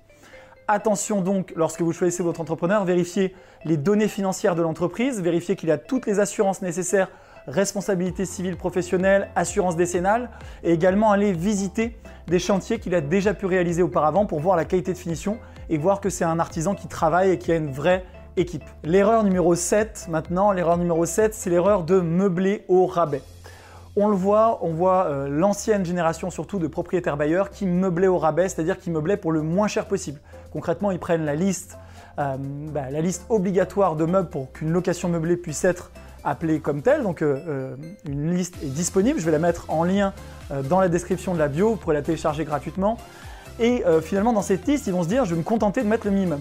Attention 0.69 1.21
donc, 1.21 1.53
lorsque 1.57 1.83
vous 1.83 1.93
choisissez 1.93 2.23
votre 2.23 2.41
entrepreneur, 2.41 2.85
vérifiez 2.85 3.35
les 3.65 3.77
données 3.77 4.09
financières 4.09 4.55
de 4.55 4.63
l'entreprise, 4.63 5.21
vérifiez 5.21 5.57
qu'il 5.57 5.71
a 5.71 5.79
toutes 5.79 6.07
les 6.07 6.21
assurances 6.21 6.63
nécessaires, 6.63 7.09
responsabilité 7.49 8.25
civile 8.25 8.57
professionnelle, 8.57 9.29
assurance 9.35 9.77
décennale, 9.77 10.31
et 10.63 10.73
également 10.73 11.11
aller 11.11 11.33
visiter 11.33 11.99
des 12.29 12.39
chantiers 12.39 12.79
qu'il 12.79 12.95
a 12.95 13.01
déjà 13.01 13.35
pu 13.35 13.47
réaliser 13.47 13.83
auparavant 13.83 14.27
pour 14.27 14.39
voir 14.39 14.57
la 14.57 14.65
qualité 14.65 14.93
de 14.93 14.99
finition 14.99 15.39
et 15.69 15.79
voir 15.79 16.01
que 16.01 16.11
c'est 16.11 16.25
un 16.25 16.39
artisan 16.39 16.77
qui 16.77 16.87
travaille 16.87 17.31
et 17.31 17.39
qui 17.39 17.51
a 17.51 17.57
une 17.57 17.73
vraie 17.73 18.05
L'erreur 18.83 19.25
numéro 19.25 19.55
7 19.55 20.07
maintenant, 20.09 20.53
l'erreur 20.53 20.79
numéro 20.79 21.05
7, 21.05 21.35
c'est 21.35 21.51
l'erreur 21.51 21.83
de 21.83 22.01
meubler 22.01 22.65
au 22.69 22.87
rabais. 22.87 23.23
On 23.95 24.09
le 24.09 24.17
voit, 24.17 24.61
on 24.63 24.73
voit 24.73 25.05
euh, 25.05 25.29
l'ancienne 25.29 25.85
génération 25.85 26.31
surtout 26.31 26.59
de 26.59 26.67
propriétaires 26.67 27.19
bailleurs 27.19 27.51
qui 27.51 27.67
meublaient 27.67 28.07
au 28.07 28.17
rabais, 28.17 28.49
c'est-à-dire 28.49 28.79
qui 28.79 28.91
meublaient 28.91 29.19
pour 29.19 29.33
le 29.33 29.43
moins 29.43 29.69
cher 29.69 29.85
possible. 29.85 30.19
Concrètement, 30.51 30.91
ils 30.93 30.99
prennent 30.99 31.27
la 31.27 31.35
liste, 31.35 31.77
euh, 32.19 32.37
bah, 32.39 32.91
la 32.91 33.03
liste 33.03 33.27
obligatoire 33.29 33.97
de 33.97 34.07
meubles 34.07 34.31
pour 34.31 34.51
qu'une 34.53 34.73
location 34.73 35.11
meublée 35.11 35.37
puisse 35.37 35.63
être 35.65 35.91
appelée 36.25 36.61
comme 36.61 36.81
telle. 36.81 37.03
Donc 37.03 37.21
euh, 37.21 37.77
une 38.07 38.35
liste 38.35 38.57
est 38.63 38.73
disponible, 38.73 39.21
je 39.21 39.27
vais 39.27 39.33
la 39.33 39.39
mettre 39.39 39.67
en 39.69 39.85
lien 39.85 40.15
dans 40.71 40.81
la 40.81 40.89
description 40.89 41.35
de 41.35 41.39
la 41.39 41.49
bio, 41.49 41.71
vous 41.71 41.77
pourrez 41.77 41.95
la 41.95 42.03
télécharger 42.03 42.45
gratuitement. 42.45 42.97
Et 43.59 43.85
finalement, 44.03 44.33
dans 44.33 44.43
cette 44.43 44.67
liste, 44.67 44.87
ils 44.87 44.93
vont 44.93 45.03
se 45.03 45.09
dire, 45.09 45.25
je 45.25 45.35
vais 45.35 45.39
me 45.39 45.45
contenter 45.45 45.83
de 45.83 45.89
mettre 45.89 46.07
le 46.07 46.13
minimum. 46.13 46.41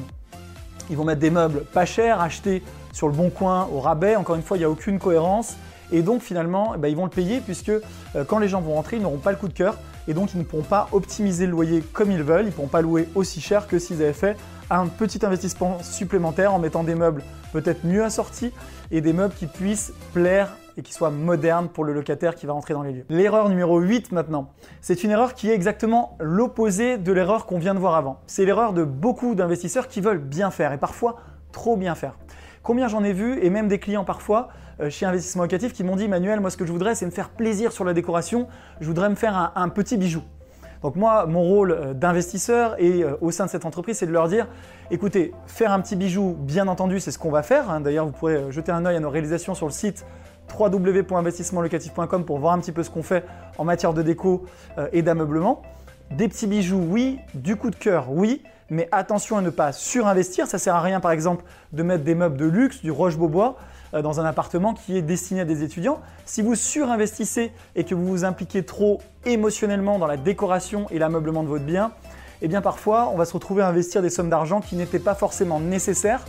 Ils 0.92 0.98
vont 0.98 1.06
mettre 1.06 1.22
des 1.22 1.32
meubles 1.32 1.64
pas 1.74 1.86
chers, 1.86 2.22
achetés 2.22 2.62
sur 2.92 3.08
le 3.08 3.14
bon 3.14 3.30
coin 3.30 3.68
au 3.74 3.80
rabais. 3.80 4.18
Encore 4.18 4.36
une 4.36 4.44
fois, 4.44 4.58
il 4.58 4.60
n'y 4.60 4.66
a 4.66 4.70
aucune 4.70 5.00
cohérence. 5.00 5.56
Et 5.94 6.02
donc 6.02 6.22
finalement, 6.22 6.74
eh 6.76 6.78
ben, 6.78 6.90
ils 6.90 6.96
vont 6.96 7.06
le 7.06 7.10
payer 7.10 7.40
puisque 7.40 7.70
euh, 7.70 7.82
quand 8.28 8.40
les 8.40 8.48
gens 8.48 8.62
vont 8.62 8.74
rentrer, 8.74 8.98
ils 8.98 9.02
n'auront 9.02 9.18
pas 9.18 9.32
le 9.32 9.38
coup 9.38 9.48
de 9.48 9.54
cœur. 9.54 9.78
Et 10.08 10.14
donc 10.14 10.34
ils 10.34 10.38
ne 10.38 10.44
pourront 10.44 10.64
pas 10.64 10.90
optimiser 10.92 11.46
le 11.46 11.52
loyer 11.52 11.82
comme 11.94 12.12
ils 12.12 12.24
veulent. 12.24 12.44
Ils 12.44 12.48
ne 12.48 12.52
pourront 12.52 12.68
pas 12.68 12.82
louer 12.82 13.08
aussi 13.16 13.40
cher 13.40 13.68
que 13.68 13.80
s'ils 13.80 14.02
avaient 14.02 14.14
fait 14.14 14.38
un 14.70 14.88
petit 14.88 15.26
investissement 15.26 15.82
supplémentaire 15.82 16.54
en 16.54 16.60
mettant 16.60 16.84
des 16.84 16.96
meubles 16.96 17.24
peut-être 17.52 17.86
mieux 17.86 18.04
assortis 18.04 18.52
et 18.92 19.02
des 19.02 19.14
meubles 19.14 19.34
qui 19.34 19.46
puissent 19.46 19.94
plaire 20.14 20.50
et 20.78 20.82
qui 20.82 20.94
soient 20.94 21.10
modernes 21.10 21.70
pour 21.70 21.84
le 21.84 21.94
locataire 21.94 22.36
qui 22.36 22.46
va 22.46 22.54
rentrer 22.54 22.74
dans 22.74 22.84
les 22.84 22.92
lieux. 22.92 23.06
L'erreur 23.10 23.50
numéro 23.50 23.80
8 23.80 24.12
maintenant, 24.12 24.52
c'est 24.82 25.04
une 25.04 25.12
erreur 25.12 25.34
qui 25.34 25.50
est 25.50 25.54
exactement 25.54 26.18
l'opposé 26.20 26.98
de 26.98 27.12
l'erreur 27.12 27.46
qu'on 27.46 27.60
vient 27.60 27.74
de 27.74 27.80
voir 27.80 27.96
avant. 27.96 28.20
C'est 28.28 28.46
l'erreur 28.46 28.74
de 28.74 28.84
beaucoup 28.84 29.36
d'investisseurs 29.36 29.88
qui 29.88 30.02
veulent 30.02 30.20
bien 30.20 30.52
faire 30.52 30.74
et 30.74 30.78
parfois 30.78 31.18
trop 31.52 31.78
bien 31.78 31.96
faire. 31.96 32.18
Combien 32.64 32.88
j'en 32.88 33.04
ai 33.04 33.14
vu 33.14 33.40
et 33.44 33.50
même 33.50 33.68
des 33.68 33.80
clients 33.80 34.06
parfois 34.06 34.50
euh, 34.80 34.90
chez 34.90 35.06
Investissement 35.06 35.44
Locatif 35.44 35.74
qui 35.74 35.84
m'ont 35.84 35.96
dit 35.96 36.08
Manuel, 36.08 36.40
moi 36.40 36.50
ce 36.50 36.58
que 36.58 36.66
je 36.66 36.72
voudrais 36.72 36.96
c'est 36.96 37.06
me 37.06 37.12
faire 37.12 37.30
plaisir 37.30 37.72
sur 37.72 37.84
la 37.84 37.94
décoration, 37.94 38.48
je 38.80 38.88
voudrais 38.88 39.10
me 39.10 39.16
faire 39.16 39.52
un 39.56 39.70
petit 39.70 39.98
bijou. 39.98 40.22
Donc 40.82 40.96
moi, 40.96 41.28
mon 41.28 41.44
rôle 41.44 41.72
euh, 41.72 41.94
d'investisseur 41.94 42.76
et 42.80 43.04
euh, 43.04 43.16
au 43.22 43.32
sein 43.32 43.46
de 43.46 43.52
cette 43.52 43.66
entreprise, 43.66 43.98
c'est 43.98 44.08
de 44.08 44.12
leur 44.12 44.28
dire, 44.28 44.48
écoutez, 44.90 45.34
faire 45.46 45.72
un 45.72 45.80
petit 45.80 45.96
bijou, 45.96 46.36
bien 46.40 46.68
entendu, 46.68 47.00
c'est 47.00 47.12
ce 47.12 47.20
qu'on 47.20 47.30
va 47.30 47.44
faire. 47.44 47.70
Hein. 47.70 47.82
D'ailleurs, 47.82 48.06
vous 48.06 48.12
pourrez 48.12 48.52
jeter 48.52 48.72
un 48.72 48.86
œil 48.86 48.96
à 48.96 49.00
nos 49.00 49.10
réalisations 49.10 49.54
sur 49.54 49.68
le 49.68 49.72
site 49.72 50.06
www.investissementlocatif.com 50.60 52.26
pour 52.26 52.40
voir 52.40 52.54
un 52.54 52.60
petit 52.60 52.72
peu 52.72 52.84
ce 52.84 52.90
qu'on 52.90 53.04
fait 53.04 53.26
en 53.58 53.64
matière 53.64 53.94
de 53.94 54.02
déco 54.02 54.46
et 54.92 55.02
d'ameublement. 55.02 55.62
Des 56.12 56.28
petits 56.28 56.48
bijoux, 56.48 56.84
oui. 56.90 57.20
Du 57.34 57.56
coup 57.56 57.70
de 57.70 57.76
cœur, 57.76 58.12
oui. 58.12 58.44
Mais 58.70 58.88
attention 58.92 59.38
à 59.38 59.42
ne 59.42 59.50
pas 59.50 59.72
surinvestir. 59.72 60.48
Ça 60.48 60.58
sert 60.58 60.76
à 60.76 60.82
rien, 60.82 61.00
par 61.00 61.12
exemple, 61.12 61.44
de 61.74 61.84
mettre 61.84 62.04
des 62.04 62.16
meubles 62.16 62.38
de 62.38 62.46
luxe, 62.46 62.82
du 62.82 62.92
roche-beaubois. 62.92 63.58
euh, 63.94 64.02
dans 64.02 64.20
un 64.20 64.26
appartement 64.26 64.74
qui 64.74 64.98
est 64.98 65.02
destiné 65.02 65.42
à 65.42 65.46
des 65.46 65.64
étudiants. 65.64 66.00
Si 66.26 66.42
vous 66.42 66.56
surinvestissez 66.56 67.52
et 67.76 67.84
que 67.84 67.96
vous 67.96 68.08
vous 68.08 68.26
impliquez 68.26 68.64
trop 68.64 69.02
émotionnellement 69.26 70.00
dans 70.00 70.08
la 70.08 70.18
décoration 70.18 70.88
et 70.92 71.00
l'ameublement 71.00 71.44
de 71.44 71.50
votre 71.50 71.66
bien, 71.66 71.92
eh 72.42 72.48
bien 72.48 72.62
parfois 72.62 73.10
on 73.14 73.18
va 73.18 73.26
se 73.26 73.34
retrouver 73.34 73.62
à 73.62 73.68
investir 73.68 74.02
des 74.02 74.10
sommes 74.10 74.30
d'argent 74.30 74.62
qui 74.62 74.76
n'étaient 74.76 75.00
pas 75.00 75.16
forcément 75.16 75.60
nécessaires 75.60 76.26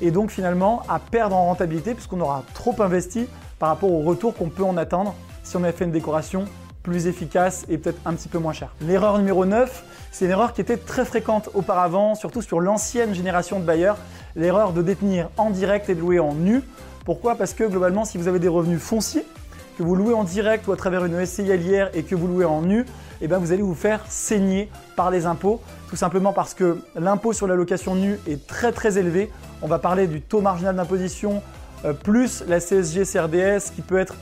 et 0.00 0.10
donc 0.10 0.30
finalement 0.30 0.82
à 0.88 0.98
perdre 0.98 1.34
en 1.34 1.46
rentabilité 1.46 1.94
puisqu'on 1.94 2.20
aura 2.20 2.44
trop 2.54 2.74
investi 2.80 3.26
par 3.58 3.70
rapport 3.70 3.90
au 3.90 4.02
retour 4.02 4.34
qu'on 4.34 4.48
peut 4.48 4.64
en 4.64 4.76
attendre 4.76 5.14
si 5.42 5.56
on 5.56 5.64
avait 5.64 5.72
fait 5.72 5.84
une 5.84 5.92
décoration 5.92 6.44
plus 6.82 7.06
efficace 7.06 7.66
et 7.68 7.78
peut-être 7.78 8.00
un 8.06 8.14
petit 8.14 8.28
peu 8.28 8.38
moins 8.38 8.52
cher. 8.52 8.74
L'erreur 8.80 9.18
numéro 9.18 9.44
9, 9.44 9.84
c'est 10.10 10.24
une 10.24 10.30
erreur 10.30 10.52
qui 10.52 10.60
était 10.60 10.76
très 10.76 11.04
fréquente 11.04 11.50
auparavant, 11.54 12.14
surtout 12.14 12.40
sur 12.40 12.60
l'ancienne 12.60 13.14
génération 13.14 13.58
de 13.60 13.64
bailleurs, 13.64 13.98
l'erreur 14.36 14.72
de 14.72 14.82
détenir 14.82 15.28
en 15.36 15.50
direct 15.50 15.88
et 15.90 15.94
de 15.94 16.00
louer 16.00 16.18
en 16.18 16.34
nu. 16.34 16.62
Pourquoi? 17.04 17.34
Parce 17.34 17.52
que 17.52 17.64
globalement, 17.64 18.04
si 18.04 18.16
vous 18.16 18.28
avez 18.28 18.38
des 18.38 18.48
revenus 18.48 18.80
fonciers, 18.80 19.26
que 19.76 19.82
vous 19.82 19.94
louez 19.94 20.12
en 20.12 20.24
direct 20.24 20.66
ou 20.66 20.72
à 20.72 20.76
travers 20.76 21.04
une 21.04 21.24
SCI 21.24 21.52
allière 21.52 21.90
et 21.94 22.02
que 22.02 22.16
vous 22.16 22.26
louez 22.26 22.44
en 22.44 22.62
nu, 22.62 22.84
eh 23.20 23.28
bien 23.28 23.38
vous 23.38 23.52
allez 23.52 23.62
vous 23.62 23.76
faire 23.76 24.04
saigner 24.08 24.70
par 24.96 25.10
les 25.10 25.24
impôts, 25.24 25.60
tout 25.88 25.96
simplement 25.96 26.32
parce 26.32 26.52
que 26.52 26.80
l'impôt 26.96 27.32
sur 27.32 27.46
la 27.46 27.54
location 27.54 27.94
nue 27.94 28.18
est 28.26 28.46
très 28.46 28.72
très 28.72 28.98
élevé. 28.98 29.30
On 29.62 29.68
va 29.68 29.78
parler 29.78 30.08
du 30.08 30.20
taux 30.20 30.40
marginal 30.40 30.74
d'imposition 30.74 31.42
plus 32.02 32.44
la 32.46 32.60
CSG 32.60 33.04
CRDS 33.04 33.70
qui 33.74 33.82
peut 33.82 33.98
être 33.98 34.14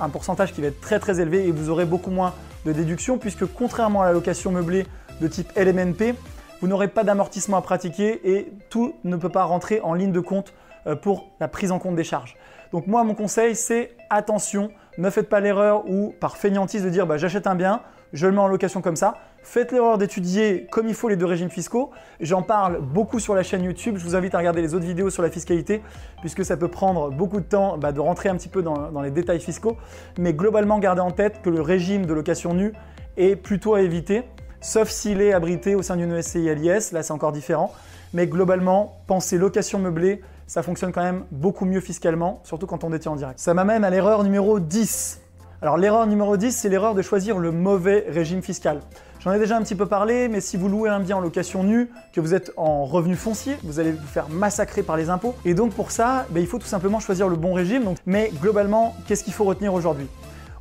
un 0.00 0.08
pourcentage 0.08 0.52
qui 0.52 0.60
va 0.60 0.68
être 0.68 0.80
très 0.80 0.98
très 0.98 1.20
élevé 1.20 1.46
et 1.46 1.52
vous 1.52 1.70
aurez 1.70 1.84
beaucoup 1.84 2.10
moins 2.10 2.34
de 2.66 2.72
déductions 2.72 3.18
puisque 3.18 3.46
contrairement 3.46 4.02
à 4.02 4.06
la 4.06 4.12
location 4.12 4.50
meublée 4.50 4.86
de 5.20 5.28
type 5.28 5.52
LMNP, 5.56 6.14
vous 6.60 6.68
n'aurez 6.68 6.88
pas 6.88 7.04
d'amortissement 7.04 7.56
à 7.56 7.62
pratiquer 7.62 8.20
et 8.24 8.52
tout 8.70 8.94
ne 9.04 9.16
peut 9.16 9.28
pas 9.28 9.44
rentrer 9.44 9.80
en 9.80 9.94
ligne 9.94 10.12
de 10.12 10.20
compte 10.20 10.54
euh, 10.86 10.96
pour 10.96 11.28
la 11.40 11.48
prise 11.48 11.72
en 11.72 11.78
compte 11.78 11.96
des 11.96 12.04
charges. 12.04 12.36
Donc 12.72 12.86
moi, 12.86 13.04
mon 13.04 13.14
conseil, 13.14 13.54
c'est 13.54 13.96
attention, 14.10 14.70
ne 14.96 15.10
faites 15.10 15.28
pas 15.28 15.40
l'erreur 15.40 15.88
ou 15.88 16.14
par 16.20 16.36
fainéantise 16.36 16.82
de 16.82 16.88
dire 16.88 17.06
bah, 17.06 17.18
j'achète 17.18 17.46
un 17.46 17.54
bien, 17.54 17.82
je 18.12 18.26
le 18.26 18.32
mets 18.32 18.40
en 18.40 18.48
location 18.48 18.80
comme 18.80 18.96
ça. 18.96 19.18
Faites 19.44 19.72
l'erreur 19.72 19.98
d'étudier 19.98 20.68
comme 20.70 20.86
il 20.86 20.94
faut 20.94 21.08
les 21.08 21.16
deux 21.16 21.26
régimes 21.26 21.50
fiscaux. 21.50 21.90
J'en 22.20 22.42
parle 22.42 22.80
beaucoup 22.80 23.18
sur 23.18 23.34
la 23.34 23.42
chaîne 23.42 23.64
YouTube. 23.64 23.96
Je 23.98 24.04
vous 24.04 24.14
invite 24.14 24.36
à 24.36 24.38
regarder 24.38 24.62
les 24.62 24.74
autres 24.74 24.86
vidéos 24.86 25.10
sur 25.10 25.22
la 25.22 25.30
fiscalité 25.30 25.82
puisque 26.20 26.44
ça 26.44 26.56
peut 26.56 26.68
prendre 26.68 27.10
beaucoup 27.10 27.40
de 27.40 27.44
temps 27.44 27.76
bah, 27.76 27.90
de 27.90 27.98
rentrer 27.98 28.28
un 28.28 28.36
petit 28.36 28.48
peu 28.48 28.62
dans, 28.62 29.00
les 29.02 29.10
détails 29.10 29.40
fiscaux. 29.40 29.76
Mais 30.16 30.32
globalement, 30.32 30.78
gardez 30.78 31.00
en 31.00 31.10
tête 31.10 31.42
que 31.42 31.50
le 31.50 31.60
régime 31.60 32.06
de 32.06 32.14
location 32.14 32.54
nue 32.54 32.72
est 33.16 33.34
plutôt 33.34 33.74
à 33.74 33.82
éviter, 33.82 34.22
sauf 34.60 34.88
s'il 34.88 35.20
est 35.20 35.32
abrité 35.32 35.74
au 35.74 35.82
sein 35.82 35.96
d'une 35.96 36.22
SCI 36.22 36.48
à 36.48 36.54
l'IS. 36.54 36.92
Là, 36.92 37.02
c'est 37.02 37.12
encore 37.12 37.32
différent. 37.32 37.72
Mais 38.14 38.28
globalement, 38.28 39.00
pensez 39.08 39.38
location 39.38 39.80
meublée, 39.80 40.20
ça 40.46 40.62
fonctionne 40.62 40.92
quand 40.92 41.02
même 41.02 41.24
beaucoup 41.32 41.64
mieux 41.64 41.80
fiscalement, 41.80 42.40
surtout 42.44 42.66
quand 42.66 42.84
on 42.84 42.90
détient 42.90 43.12
en 43.12 43.16
direct. 43.16 43.40
Ça 43.40 43.54
m'amène 43.54 43.84
à 43.84 43.90
l'erreur 43.90 44.22
numéro 44.22 44.60
10. 44.60 45.20
Alors 45.62 45.78
l'erreur 45.78 46.06
numéro 46.06 46.36
10, 46.36 46.52
c'est 46.52 46.68
l'erreur 46.68 46.94
de 46.94 47.02
choisir 47.02 47.38
le 47.38 47.52
mauvais 47.52 48.04
régime 48.08 48.42
fiscal. 48.42 48.80
J'en 49.24 49.32
ai 49.32 49.38
déjà 49.38 49.56
un 49.56 49.62
petit 49.62 49.76
peu 49.76 49.86
parlé, 49.86 50.26
mais 50.26 50.40
si 50.40 50.56
vous 50.56 50.68
louez 50.68 50.90
un 50.90 50.98
bien 50.98 51.18
en 51.18 51.20
location 51.20 51.62
nue, 51.62 51.88
que 52.12 52.20
vous 52.20 52.34
êtes 52.34 52.52
en 52.56 52.84
revenu 52.84 53.14
foncier, 53.14 53.56
vous 53.62 53.78
allez 53.78 53.92
vous 53.92 54.06
faire 54.06 54.28
massacrer 54.28 54.82
par 54.82 54.96
les 54.96 55.10
impôts. 55.10 55.36
Et 55.44 55.54
donc 55.54 55.74
pour 55.74 55.92
ça, 55.92 56.26
ben, 56.30 56.40
il 56.40 56.48
faut 56.48 56.58
tout 56.58 56.66
simplement 56.66 56.98
choisir 56.98 57.28
le 57.28 57.36
bon 57.36 57.54
régime. 57.54 57.94
mais 58.04 58.32
globalement, 58.40 58.96
qu'est-ce 59.06 59.22
qu'il 59.22 59.32
faut 59.32 59.44
retenir 59.44 59.74
aujourd'hui? 59.74 60.08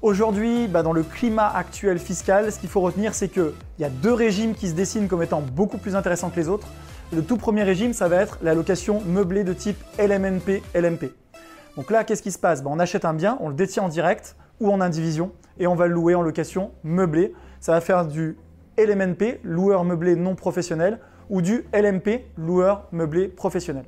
Aujourd'hui, 0.03 0.68
ben, 0.68 0.84
dans 0.84 0.94
le 0.94 1.01
climat 1.01 1.48
actuel 1.48 1.98
fiscal, 1.98 2.51
ce 2.51 2.60
qu'il 2.60 2.70
faut 2.70 2.82
retenir, 2.82 3.15
c'est 3.15 3.30
qu'il 3.30 3.51
y 3.80 3.84
a 3.84 3.89
deux 3.89 4.13
régimes 4.13 4.53
qui 4.53 4.68
se 4.68 4.75
dessinent 4.75 5.08
comme 5.08 5.24
étant 5.24 5.41
beaucoup 5.41 5.80
plus 5.80 5.96
intéressants 5.96 6.30
que 6.30 6.39
les 6.39 6.48
autres. 6.48 6.68
Le 7.12 7.24
tout 7.24 7.38
premier 7.38 7.63
régime, 7.63 7.94
ça 7.94 8.08
va 8.10 8.18
être 8.18 8.38
la 8.44 8.53
location 8.53 9.01
meublée 9.08 9.44
de 9.44 9.53
type 9.53 9.77
LMNP, 9.98 10.62
LMP. 10.75 11.06
Donc 11.77 11.89
là, 11.89 12.03
qu'est-ce 12.03 12.22
qui 12.22 12.32
se 12.32 12.38
passe? 12.38 12.62
Ben, 12.62 12.70
On 12.72 12.77
achète 12.77 13.06
un 13.06 13.15
bien, 13.15 13.39
on 13.39 13.50
le 13.50 13.56
détient 13.56 13.82
en 13.82 13.89
direct, 13.89 14.36
ou 14.62 14.72
en 14.72 14.80
indivision 14.80 15.32
et 15.60 15.68
on 15.68 15.75
va 15.75 15.88
le 15.88 15.94
louer 15.94 16.15
en 16.15 16.22
location 16.22 16.72
meublée. 16.84 17.34
Ça 17.60 17.74
va 17.74 17.82
faire 17.82 18.06
du 18.06 18.38
LMNP, 18.78 19.40
loueur 19.44 19.84
meublé 19.84 20.16
non 20.16 20.36
professionnel, 20.36 21.00
ou 21.30 21.42
du 21.42 21.66
LMP, 21.74 22.25
loueur 22.38 22.88
meublé 22.92 23.28
professionnel. 23.28 23.86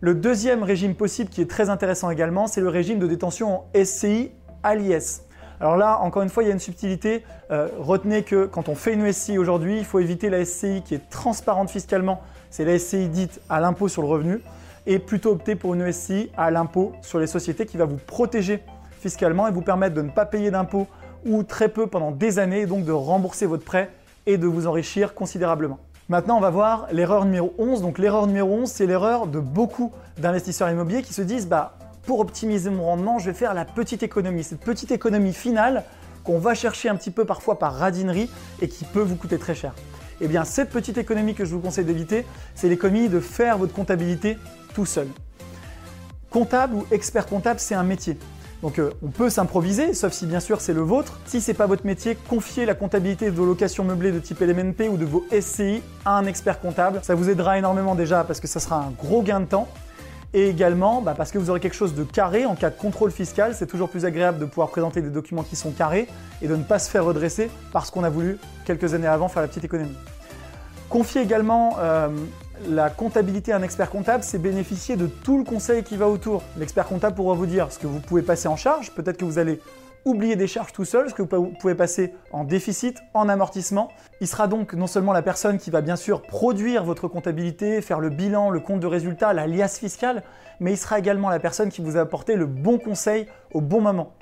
Le 0.00 0.14
deuxième 0.14 0.62
régime 0.62 0.94
possible 0.94 1.30
qui 1.30 1.40
est 1.40 1.50
très 1.50 1.70
intéressant 1.70 2.10
également, 2.10 2.46
c'est 2.46 2.60
le 2.60 2.68
régime 2.68 2.98
de 2.98 3.06
détention 3.06 3.54
en 3.54 3.84
SCI 3.84 4.32
à 4.62 4.74
l'IS. 4.74 5.22
Alors 5.60 5.76
là, 5.76 5.98
encore 6.00 6.22
une 6.22 6.28
fois, 6.28 6.42
il 6.42 6.46
y 6.46 6.50
a 6.50 6.52
une 6.52 6.58
subtilité. 6.58 7.22
Euh, 7.50 7.68
retenez 7.78 8.22
que 8.22 8.46
quand 8.46 8.68
on 8.68 8.74
fait 8.74 8.92
une 8.92 9.10
SCI 9.10 9.38
aujourd'hui, 9.38 9.78
il 9.78 9.84
faut 9.84 10.00
éviter 10.00 10.28
la 10.28 10.44
SCI 10.44 10.82
qui 10.84 10.94
est 10.94 11.08
transparente 11.10 11.70
fiscalement. 11.70 12.20
C'est 12.50 12.64
la 12.64 12.78
SCI 12.78 13.08
dite 13.08 13.40
à 13.48 13.60
l'impôt 13.60 13.88
sur 13.88 14.02
le 14.02 14.08
revenu. 14.08 14.40
Et 14.86 14.98
plutôt 14.98 15.30
opter 15.30 15.54
pour 15.54 15.74
une 15.74 15.90
SCI 15.90 16.30
à 16.36 16.50
l'impôt 16.50 16.92
sur 17.00 17.18
les 17.18 17.26
sociétés 17.26 17.64
qui 17.64 17.78
va 17.78 17.86
vous 17.86 17.96
protéger 17.96 18.62
fiscalement 19.00 19.48
et 19.48 19.52
vous 19.52 19.62
permettre 19.62 19.94
de 19.94 20.02
ne 20.02 20.10
pas 20.10 20.26
payer 20.26 20.50
d'impôts 20.50 20.86
ou 21.24 21.42
très 21.42 21.68
peu 21.68 21.86
pendant 21.86 22.10
des 22.10 22.38
années 22.38 22.66
donc 22.66 22.84
de 22.84 22.92
rembourser 22.92 23.46
votre 23.46 23.64
prêt 23.64 23.90
et 24.26 24.38
de 24.38 24.46
vous 24.46 24.66
enrichir 24.66 25.14
considérablement. 25.14 25.78
Maintenant, 26.08 26.36
on 26.36 26.40
va 26.40 26.50
voir 26.50 26.86
l'erreur 26.92 27.24
numéro 27.24 27.54
11. 27.58 27.80
Donc 27.80 27.98
l'erreur 27.98 28.26
numéro 28.26 28.52
11, 28.54 28.70
c'est 28.70 28.86
l'erreur 28.86 29.26
de 29.26 29.40
beaucoup 29.40 29.92
d'investisseurs 30.18 30.70
immobiliers 30.70 31.02
qui 31.02 31.14
se 31.14 31.22
disent 31.22 31.48
bah 31.48 31.78
pour 32.06 32.20
optimiser 32.20 32.68
mon 32.68 32.84
rendement, 32.84 33.18
je 33.18 33.30
vais 33.30 33.36
faire 33.36 33.54
la 33.54 33.64
petite 33.64 34.02
économie, 34.02 34.44
cette 34.44 34.60
petite 34.60 34.90
économie 34.90 35.32
finale 35.32 35.84
qu'on 36.22 36.38
va 36.38 36.54
chercher 36.54 36.90
un 36.90 36.96
petit 36.96 37.10
peu 37.10 37.24
parfois 37.24 37.58
par 37.58 37.74
radinerie 37.74 38.30
et 38.60 38.68
qui 38.68 38.84
peut 38.84 39.00
vous 39.00 39.16
coûter 39.16 39.38
très 39.38 39.54
cher. 39.54 39.74
Eh 40.20 40.28
bien, 40.28 40.44
cette 40.44 40.70
petite 40.70 40.98
économie 40.98 41.34
que 41.34 41.44
je 41.44 41.54
vous 41.54 41.60
conseille 41.60 41.84
d'éviter, 41.84 42.26
c'est 42.54 42.68
l'économie 42.68 43.08
de 43.08 43.20
faire 43.20 43.58
votre 43.58 43.72
comptabilité 43.72 44.38
tout 44.74 44.86
seul. 44.86 45.08
Comptable 46.30 46.74
ou 46.74 46.86
expert 46.90 47.26
comptable, 47.26 47.60
c'est 47.60 47.74
un 47.74 47.82
métier. 47.82 48.18
Donc 48.64 48.78
euh, 48.78 48.92
on 49.02 49.08
peut 49.08 49.28
s'improviser, 49.28 49.92
sauf 49.92 50.14
si 50.14 50.24
bien 50.24 50.40
sûr 50.40 50.62
c'est 50.62 50.72
le 50.72 50.80
vôtre. 50.80 51.20
Si 51.26 51.42
c'est 51.42 51.52
pas 51.52 51.66
votre 51.66 51.84
métier, 51.84 52.16
confiez 52.30 52.64
la 52.64 52.74
comptabilité 52.74 53.30
de 53.30 53.36
vos 53.36 53.44
locations 53.44 53.84
meublées 53.84 54.10
de 54.10 54.18
type 54.18 54.40
LMNP 54.40 54.88
ou 54.90 54.96
de 54.96 55.04
vos 55.04 55.22
SCI 55.38 55.82
à 56.06 56.16
un 56.16 56.24
expert 56.24 56.60
comptable. 56.60 57.00
Ça 57.02 57.14
vous 57.14 57.28
aidera 57.28 57.58
énormément 57.58 57.94
déjà 57.94 58.24
parce 58.24 58.40
que 58.40 58.48
ça 58.48 58.60
sera 58.60 58.76
un 58.76 58.90
gros 58.98 59.20
gain 59.20 59.40
de 59.40 59.44
temps. 59.44 59.68
Et 60.32 60.48
également 60.48 61.02
bah, 61.02 61.12
parce 61.14 61.30
que 61.30 61.36
vous 61.36 61.50
aurez 61.50 61.60
quelque 61.60 61.76
chose 61.76 61.94
de 61.94 62.04
carré 62.04 62.46
en 62.46 62.54
cas 62.54 62.70
de 62.70 62.74
contrôle 62.76 63.10
fiscal. 63.10 63.54
C'est 63.54 63.66
toujours 63.66 63.90
plus 63.90 64.06
agréable 64.06 64.38
de 64.38 64.46
pouvoir 64.46 64.70
présenter 64.70 65.02
des 65.02 65.10
documents 65.10 65.42
qui 65.42 65.56
sont 65.56 65.70
carrés 65.70 66.08
et 66.40 66.48
de 66.48 66.56
ne 66.56 66.62
pas 66.62 66.78
se 66.78 66.88
faire 66.88 67.04
redresser 67.04 67.50
parce 67.70 67.90
qu'on 67.90 68.02
a 68.02 68.08
voulu 68.08 68.38
quelques 68.64 68.94
années 68.94 69.06
avant 69.06 69.28
faire 69.28 69.42
la 69.42 69.48
petite 69.48 69.64
économie. 69.64 69.94
Confiez 70.88 71.20
également 71.20 71.76
euh, 71.80 72.08
la 72.68 72.90
comptabilité 72.90 73.52
à 73.52 73.56
un 73.56 73.62
expert 73.62 73.90
comptable, 73.90 74.24
c'est 74.24 74.38
bénéficier 74.38 74.96
de 74.96 75.06
tout 75.06 75.38
le 75.38 75.44
conseil 75.44 75.82
qui 75.82 75.96
va 75.96 76.08
autour. 76.08 76.42
L'expert 76.56 76.86
comptable 76.86 77.16
pourra 77.16 77.34
vous 77.34 77.46
dire 77.46 77.70
ce 77.72 77.78
que 77.78 77.86
vous 77.86 78.00
pouvez 78.00 78.22
passer 78.22 78.48
en 78.48 78.56
charge, 78.56 78.92
peut-être 78.92 79.16
que 79.16 79.24
vous 79.24 79.38
allez 79.38 79.60
oublier 80.04 80.36
des 80.36 80.46
charges 80.46 80.72
tout 80.72 80.84
seul, 80.84 81.08
ce 81.08 81.14
que 81.14 81.22
vous 81.22 81.52
pouvez 81.58 81.74
passer 81.74 82.12
en 82.30 82.44
déficit, 82.44 82.98
en 83.14 83.28
amortissement. 83.28 83.90
Il 84.20 84.28
sera 84.28 84.48
donc 84.48 84.74
non 84.74 84.86
seulement 84.86 85.12
la 85.12 85.22
personne 85.22 85.58
qui 85.58 85.70
va 85.70 85.80
bien 85.80 85.96
sûr 85.96 86.22
produire 86.22 86.84
votre 86.84 87.08
comptabilité, 87.08 87.80
faire 87.80 88.00
le 88.00 88.10
bilan, 88.10 88.50
le 88.50 88.60
compte 88.60 88.80
de 88.80 88.86
résultat, 88.86 89.32
la 89.32 89.46
liasse 89.46 89.78
fiscale, 89.78 90.22
mais 90.60 90.72
il 90.72 90.76
sera 90.76 90.98
également 90.98 91.30
la 91.30 91.40
personne 91.40 91.70
qui 91.70 91.80
vous 91.80 91.92
va 91.92 92.02
apporter 92.02 92.36
le 92.36 92.46
bon 92.46 92.78
conseil 92.78 93.26
au 93.52 93.60
bon 93.60 93.80
moment. 93.80 94.12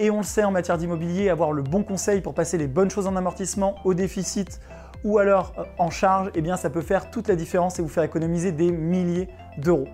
Et 0.00 0.10
on 0.10 0.18
le 0.18 0.24
sait 0.24 0.44
en 0.44 0.50
matière 0.50 0.78
d'immobilier, 0.78 1.28
avoir 1.28 1.52
le 1.52 1.62
bon 1.62 1.82
conseil 1.82 2.20
pour 2.20 2.34
passer 2.34 2.58
les 2.58 2.68
bonnes 2.68 2.90
choses 2.90 3.06
en 3.06 3.16
amortissement, 3.16 3.76
au 3.84 3.94
déficit, 3.94 4.60
ou 5.04 5.18
alors 5.18 5.54
euh, 5.58 5.64
en 5.78 5.90
charge, 5.90 6.30
eh 6.34 6.40
bien 6.40 6.56
ça 6.56 6.70
peut 6.70 6.82
faire 6.82 7.10
toute 7.10 7.28
la 7.28 7.36
différence 7.36 7.78
et 7.78 7.82
vous 7.82 7.88
faire 7.88 8.04
économiser 8.04 8.52
des 8.52 8.70
milliers 8.70 9.28
d'euros. 9.58 9.88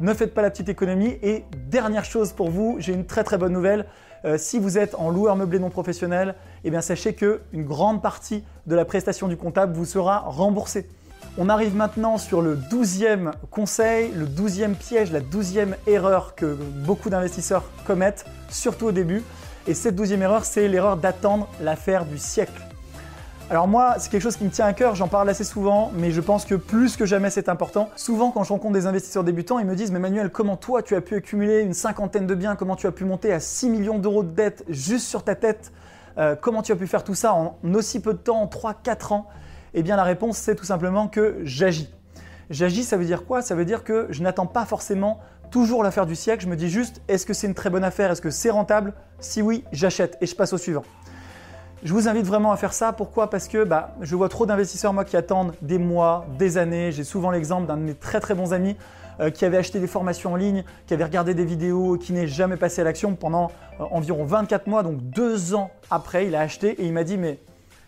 Ne 0.00 0.12
faites 0.12 0.34
pas 0.34 0.42
la 0.42 0.50
petite 0.50 0.68
économie 0.68 1.18
et 1.22 1.44
dernière 1.70 2.04
chose 2.04 2.32
pour 2.32 2.50
vous, 2.50 2.76
j'ai 2.78 2.92
une 2.92 3.06
très 3.06 3.24
très 3.24 3.38
bonne 3.38 3.52
nouvelle. 3.52 3.86
Euh, 4.24 4.38
si 4.38 4.58
vous 4.58 4.78
êtes 4.78 4.94
en 4.94 5.10
loueur 5.10 5.36
meublé 5.36 5.58
non 5.58 5.70
professionnel, 5.70 6.34
eh 6.64 6.70
bien 6.70 6.80
sachez 6.80 7.14
que 7.14 7.42
une 7.52 7.64
grande 7.64 8.02
partie 8.02 8.42
de 8.66 8.74
la 8.74 8.84
prestation 8.84 9.28
du 9.28 9.36
comptable 9.36 9.74
vous 9.74 9.84
sera 9.84 10.20
remboursée. 10.20 10.88
On 11.36 11.48
arrive 11.48 11.74
maintenant 11.74 12.16
sur 12.16 12.42
le 12.42 12.56
douzième 12.56 13.32
conseil, 13.50 14.12
le 14.14 14.26
douzième 14.26 14.74
piège, 14.76 15.10
la 15.10 15.20
douzième 15.20 15.76
erreur 15.86 16.34
que 16.34 16.56
beaucoup 16.86 17.10
d'investisseurs 17.10 17.64
commettent, 17.86 18.24
surtout 18.50 18.86
au 18.86 18.92
début. 18.92 19.22
Et 19.66 19.74
cette 19.74 19.96
douzième 19.96 20.22
erreur, 20.22 20.44
c'est 20.44 20.68
l'erreur 20.68 20.96
d'attendre 20.96 21.48
l'affaire 21.60 22.04
du 22.04 22.18
siècle. 22.18 22.62
Alors 23.50 23.68
moi, 23.68 23.96
c'est 23.98 24.10
quelque 24.10 24.22
chose 24.22 24.36
qui 24.36 24.44
me 24.44 24.50
tient 24.50 24.64
à 24.64 24.72
cœur, 24.72 24.94
j'en 24.94 25.06
parle 25.06 25.28
assez 25.28 25.44
souvent, 25.44 25.92
mais 25.94 26.10
je 26.12 26.22
pense 26.22 26.46
que 26.46 26.54
plus 26.54 26.96
que 26.96 27.04
jamais 27.04 27.28
c'est 27.28 27.50
important. 27.50 27.90
Souvent 27.94 28.30
quand 28.30 28.42
je 28.42 28.48
rencontre 28.48 28.72
des 28.72 28.86
investisseurs 28.86 29.22
débutants, 29.22 29.58
ils 29.58 29.66
me 29.66 29.76
disent, 29.76 29.92
mais 29.92 29.98
Manuel, 29.98 30.30
comment 30.30 30.56
toi 30.56 30.82
tu 30.82 30.96
as 30.96 31.02
pu 31.02 31.14
accumuler 31.14 31.60
une 31.60 31.74
cinquantaine 31.74 32.26
de 32.26 32.34
biens, 32.34 32.56
comment 32.56 32.74
tu 32.74 32.86
as 32.86 32.90
pu 32.90 33.04
monter 33.04 33.34
à 33.34 33.40
6 33.40 33.68
millions 33.68 33.98
d'euros 33.98 34.22
de 34.22 34.30
dettes 34.30 34.64
juste 34.70 35.06
sur 35.06 35.24
ta 35.24 35.34
tête, 35.34 35.72
euh, 36.16 36.36
comment 36.40 36.62
tu 36.62 36.72
as 36.72 36.76
pu 36.76 36.86
faire 36.86 37.04
tout 37.04 37.14
ça 37.14 37.34
en 37.34 37.58
aussi 37.74 38.00
peu 38.00 38.14
de 38.14 38.18
temps, 38.18 38.40
en 38.40 38.46
3-4 38.46 39.12
ans? 39.12 39.26
Eh 39.74 39.82
bien 39.82 39.96
la 39.96 40.04
réponse 40.04 40.38
c'est 40.38 40.54
tout 40.54 40.64
simplement 40.64 41.08
que 41.08 41.36
j'agis. 41.42 41.92
J'agis, 42.48 42.84
ça 42.84 42.96
veut 42.96 43.04
dire 43.04 43.26
quoi? 43.26 43.42
Ça 43.42 43.54
veut 43.54 43.66
dire 43.66 43.84
que 43.84 44.06
je 44.08 44.22
n'attends 44.22 44.46
pas 44.46 44.64
forcément 44.64 45.20
toujours 45.50 45.82
l'affaire 45.82 46.06
du 46.06 46.16
siècle, 46.16 46.44
je 46.44 46.48
me 46.48 46.56
dis 46.56 46.70
juste, 46.70 47.02
est-ce 47.08 47.26
que 47.26 47.34
c'est 47.34 47.46
une 47.46 47.54
très 47.54 47.68
bonne 47.68 47.84
affaire? 47.84 48.10
Est-ce 48.10 48.22
que 48.22 48.30
c'est 48.30 48.50
rentable? 48.50 48.94
Si 49.20 49.42
oui, 49.42 49.64
j'achète 49.70 50.16
et 50.22 50.26
je 50.26 50.34
passe 50.34 50.54
au 50.54 50.58
suivant. 50.58 50.82
Je 51.84 51.92
vous 51.92 52.08
invite 52.08 52.24
vraiment 52.24 52.50
à 52.50 52.56
faire 52.56 52.72
ça. 52.72 52.94
Pourquoi? 52.94 53.28
Parce 53.28 53.46
que 53.46 53.62
bah, 53.62 53.94
je 54.00 54.16
vois 54.16 54.30
trop 54.30 54.46
d'investisseurs 54.46 55.04
qui 55.04 55.18
attendent 55.18 55.52
des 55.60 55.76
mois, 55.76 56.24
des 56.38 56.56
années. 56.56 56.92
J'ai 56.92 57.04
souvent 57.04 57.30
l'exemple 57.30 57.66
d'un 57.66 57.76
de 57.76 57.82
mes 57.82 57.94
très 57.94 58.20
très 58.20 58.34
bons 58.34 58.54
amis 58.54 58.74
euh, 59.20 59.30
qui 59.30 59.44
avait 59.44 59.58
acheté 59.58 59.80
des 59.80 59.86
formations 59.86 60.32
en 60.32 60.36
ligne, 60.36 60.64
qui 60.86 60.94
avait 60.94 61.04
regardé 61.04 61.34
des 61.34 61.44
vidéos, 61.44 61.98
qui 61.98 62.14
n'est 62.14 62.26
jamais 62.26 62.56
passé 62.56 62.80
à 62.80 62.84
l'action 62.84 63.14
pendant 63.16 63.52
euh, 63.80 63.84
environ 63.90 64.24
24 64.24 64.66
mois, 64.66 64.82
donc 64.82 64.96
deux 64.96 65.54
ans 65.54 65.72
après, 65.90 66.26
il 66.26 66.34
a 66.34 66.40
acheté 66.40 66.70
et 66.70 66.86
il 66.86 66.92
m'a 66.94 67.04
dit 67.04 67.18
mais 67.18 67.38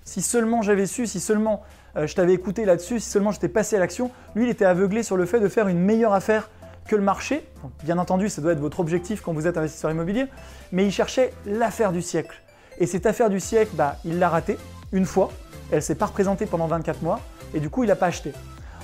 si 0.04 0.20
seulement 0.20 0.60
j'avais 0.60 0.84
su, 0.84 1.06
si 1.06 1.18
seulement 1.18 1.62
je 1.96 2.14
t'avais 2.14 2.34
écouté 2.34 2.66
là-dessus, 2.66 3.00
si 3.00 3.08
seulement 3.08 3.32
j'étais 3.32 3.48
passé 3.48 3.76
à 3.76 3.78
l'action, 3.78 4.10
lui 4.34 4.44
il 4.44 4.50
était 4.50 4.66
aveuglé 4.66 5.02
sur 5.02 5.16
le 5.16 5.24
fait 5.24 5.40
de 5.40 5.48
faire 5.48 5.68
une 5.68 5.80
meilleure 5.80 6.12
affaire 6.12 6.50
que 6.86 6.94
le 6.94 7.02
marché. 7.02 7.48
bien 7.82 7.96
entendu, 7.96 8.28
ça 8.28 8.42
doit 8.42 8.52
être 8.52 8.60
votre 8.60 8.78
objectif 8.78 9.22
quand 9.22 9.32
vous 9.32 9.46
êtes 9.46 9.56
investisseur 9.56 9.90
immobilier, 9.90 10.26
mais 10.70 10.84
il 10.84 10.92
cherchait 10.92 11.32
l'affaire 11.46 11.92
du 11.92 12.02
siècle. 12.02 12.42
Et 12.78 12.86
cette 12.86 13.06
affaire 13.06 13.30
du 13.30 13.40
siècle, 13.40 13.72
bah, 13.74 13.96
il 14.04 14.18
l'a 14.18 14.28
ratée 14.28 14.58
une 14.92 15.04
fois, 15.04 15.30
elle 15.70 15.76
ne 15.76 15.80
s'est 15.80 15.94
pas 15.94 16.06
représentée 16.06 16.46
pendant 16.46 16.66
24 16.66 17.02
mois, 17.02 17.20
et 17.54 17.60
du 17.60 17.70
coup, 17.70 17.84
il 17.84 17.88
n'a 17.88 17.96
pas 17.96 18.06
acheté. 18.06 18.32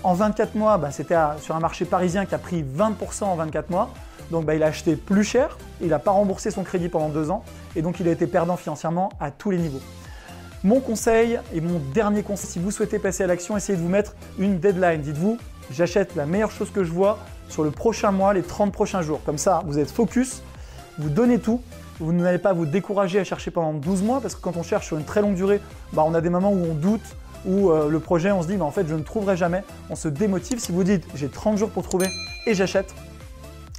En 0.03 0.15
24 0.15 0.55
mois, 0.57 0.79
bah, 0.79 0.91
c'était 0.91 1.17
sur 1.41 1.55
un 1.55 1.61
marché 1.61 1.85
parisien 1.85 2.27
qui 2.27 2.35
a 2.35 2.39
pris 2.39 2.63
20% 2.63 3.25
en 3.25 3.37
24 3.37 3.71
mois. 3.71 3.91
Donc 4.31 4.47
bah, 4.47 4.55
il 4.55 4.63
a 4.63 4.67
acheté 4.67 4.97
plus 4.97 5.25
cher, 5.25 5.59
il 5.81 5.89
n'a 5.89 5.99
pas 5.99 6.11
remboursé 6.11 6.51
son 6.51 6.63
crédit 6.63 6.89
pendant 6.89 7.09
deux 7.09 7.31
ans, 7.31 7.45
et 7.77 7.83
donc 7.83 8.01
il 8.01 8.09
a 8.09 8.13
été 8.13 8.27
perdant 8.27 8.57
financièrement 8.57 9.11
à 9.21 9.31
tous 9.31 9.51
les 9.51 9.59
niveaux. 9.59 9.83
Mon 10.65 10.81
conseil 10.81 11.39
et 11.53 11.61
mon 11.61 11.81
dernier 11.93 12.23
conseil, 12.23 12.49
si 12.49 12.59
vous 12.59 12.71
souhaitez 12.71 12.99
passer 12.99 13.25
à 13.25 13.27
l'action, 13.27 13.57
essayez 13.57 13.77
de 13.77 13.83
vous 13.83 13.89
mettre 13.89 14.15
une 14.39 14.59
deadline. 14.59 15.03
Dites-vous, 15.03 15.39
j'achète 15.71 16.15
la 16.15 16.25
meilleure 16.25 16.53
chose 16.53 16.71
que 16.71 16.83
je 16.83 16.93
vois 16.93 17.19
sur 17.49 17.63
le 17.63 17.71
prochain 17.71 18.11
mois, 18.11 18.33
les 18.33 18.43
30 18.43 18.73
prochains 18.73 19.03
jours. 19.03 19.21
Comme 19.25 19.39
ça, 19.39 19.63
vous 19.67 19.79
êtes 19.79 19.91
focus, 19.91 20.41
vous 20.99 21.11
donnez 21.11 21.39
tout, 21.39 21.61
vous 22.03 22.13
n'allez 22.13 22.39
pas 22.39 22.53
vous 22.53 22.67
décourager 22.67 23.21
à 23.21 23.25
chercher 23.25 23.51
pendant 23.51 23.73
12 23.73 24.03
mois, 24.03 24.21
parce 24.21 24.35
que 24.35 24.41
quand 24.41 24.57
on 24.57 24.63
cherche 24.63 24.87
sur 24.87 24.99
une 24.99 25.05
très 25.05 25.23
longue 25.23 25.35
durée, 25.35 25.61
bah, 25.93 26.03
on 26.07 26.15
a 26.15 26.21
des 26.21 26.31
moments 26.31 26.53
où 26.53 26.65
on 26.71 26.75
doute, 26.75 27.17
où 27.47 27.71
euh, 27.71 27.89
le 27.89 28.01
projet, 28.01 28.33
on 28.33 28.43
se 28.43 28.49
dit, 28.49 28.61
en 28.61 28.71
fait, 28.71 28.87
je 28.89 28.95
ne 28.95 29.03
trouverai 29.03 29.37
jamais. 29.37 29.63
On 29.91 29.97
se 29.97 30.09
démotive. 30.09 30.59
Si 30.59 30.73
vous 30.73 30.85
dites, 30.85 31.05
j'ai 31.15 31.29
30 31.29 31.59
jours 31.59 31.71
pour 31.71 31.83
trouver 31.83 32.09
et 32.47 32.55
j'achète, 32.55 32.95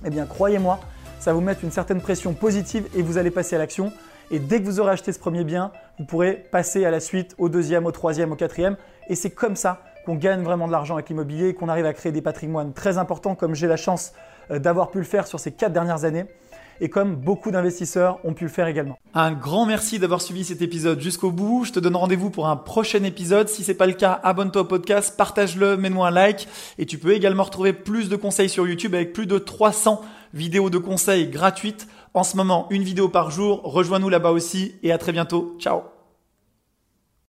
eh 0.05 0.09
bien, 0.09 0.25
croyez-moi, 0.25 0.79
ça 1.19 1.33
vous 1.33 1.41
mettre 1.41 1.63
une 1.63 1.71
certaine 1.71 2.01
pression 2.01 2.33
positive 2.33 2.87
et 2.95 3.01
vous 3.01 3.17
allez 3.17 3.31
passer 3.31 3.55
à 3.55 3.59
l'action. 3.59 3.91
Et 4.31 4.39
dès 4.39 4.59
que 4.59 4.65
vous 4.65 4.79
aurez 4.79 4.91
acheté 4.91 5.11
ce 5.11 5.19
premier 5.19 5.43
bien, 5.43 5.71
vous 5.99 6.05
pourrez 6.05 6.33
passer 6.33 6.85
à 6.85 6.91
la 6.91 6.99
suite, 6.99 7.35
au 7.37 7.49
deuxième, 7.49 7.85
au 7.85 7.91
troisième, 7.91 8.31
au 8.31 8.35
quatrième. 8.35 8.77
Et 9.09 9.15
c'est 9.15 9.29
comme 9.29 9.55
ça 9.55 9.81
qu'on 10.05 10.15
gagne 10.15 10.43
vraiment 10.43 10.67
de 10.67 10.71
l'argent 10.71 10.95
avec 10.95 11.09
l'immobilier 11.09 11.49
et 11.49 11.53
qu'on 11.53 11.69
arrive 11.69 11.85
à 11.85 11.93
créer 11.93 12.11
des 12.11 12.21
patrimoines 12.21 12.73
très 12.73 12.97
importants 12.97 13.35
comme 13.35 13.55
j'ai 13.55 13.67
la 13.67 13.77
chance 13.77 14.13
euh, 14.51 14.59
d'avoir 14.59 14.91
pu 14.91 14.97
le 14.97 15.03
faire 15.05 15.27
sur 15.27 15.39
ces 15.39 15.51
quatre 15.51 15.71
dernières 15.71 16.03
années 16.03 16.25
et 16.81 16.89
comme 16.89 17.15
beaucoup 17.15 17.51
d'investisseurs 17.51 18.19
ont 18.23 18.33
pu 18.33 18.45
le 18.45 18.49
faire 18.49 18.67
également. 18.67 18.97
Un 19.13 19.31
grand 19.31 19.65
merci 19.65 19.99
d'avoir 19.99 20.21
suivi 20.21 20.43
cet 20.43 20.61
épisode 20.61 20.99
jusqu'au 20.99 21.31
bout. 21.31 21.65
Je 21.65 21.71
te 21.71 21.79
donne 21.79 21.95
rendez-vous 21.95 22.29
pour 22.29 22.47
un 22.47 22.55
prochain 22.55 23.03
épisode. 23.03 23.49
Si 23.49 23.63
c'est 23.63 23.73
pas 23.73 23.87
le 23.87 23.93
cas, 23.93 24.19
abonne-toi 24.23 24.63
au 24.63 24.65
podcast, 24.65 25.15
partage-le, 25.17 25.77
mets-moi 25.77 26.07
un 26.07 26.11
like 26.11 26.47
et 26.77 26.85
tu 26.85 26.97
peux 26.97 27.13
également 27.13 27.43
retrouver 27.43 27.73
plus 27.73 28.09
de 28.09 28.15
conseils 28.15 28.49
sur 28.49 28.67
YouTube 28.67 28.95
avec 28.95 29.13
plus 29.13 29.27
de 29.27 29.37
300 29.37 30.01
vidéos 30.33 30.69
de 30.69 30.77
conseils 30.77 31.27
gratuites. 31.27 31.87
En 32.13 32.23
ce 32.23 32.37
moment, 32.37 32.67
une 32.69 32.83
vidéo 32.83 33.09
par 33.09 33.31
jour. 33.31 33.61
Rejoins-nous 33.63 34.09
là-bas 34.09 34.31
aussi 34.31 34.75
et 34.83 34.91
à 34.91 34.97
très 34.97 35.11
bientôt. 35.11 35.55
Ciao 35.59 35.92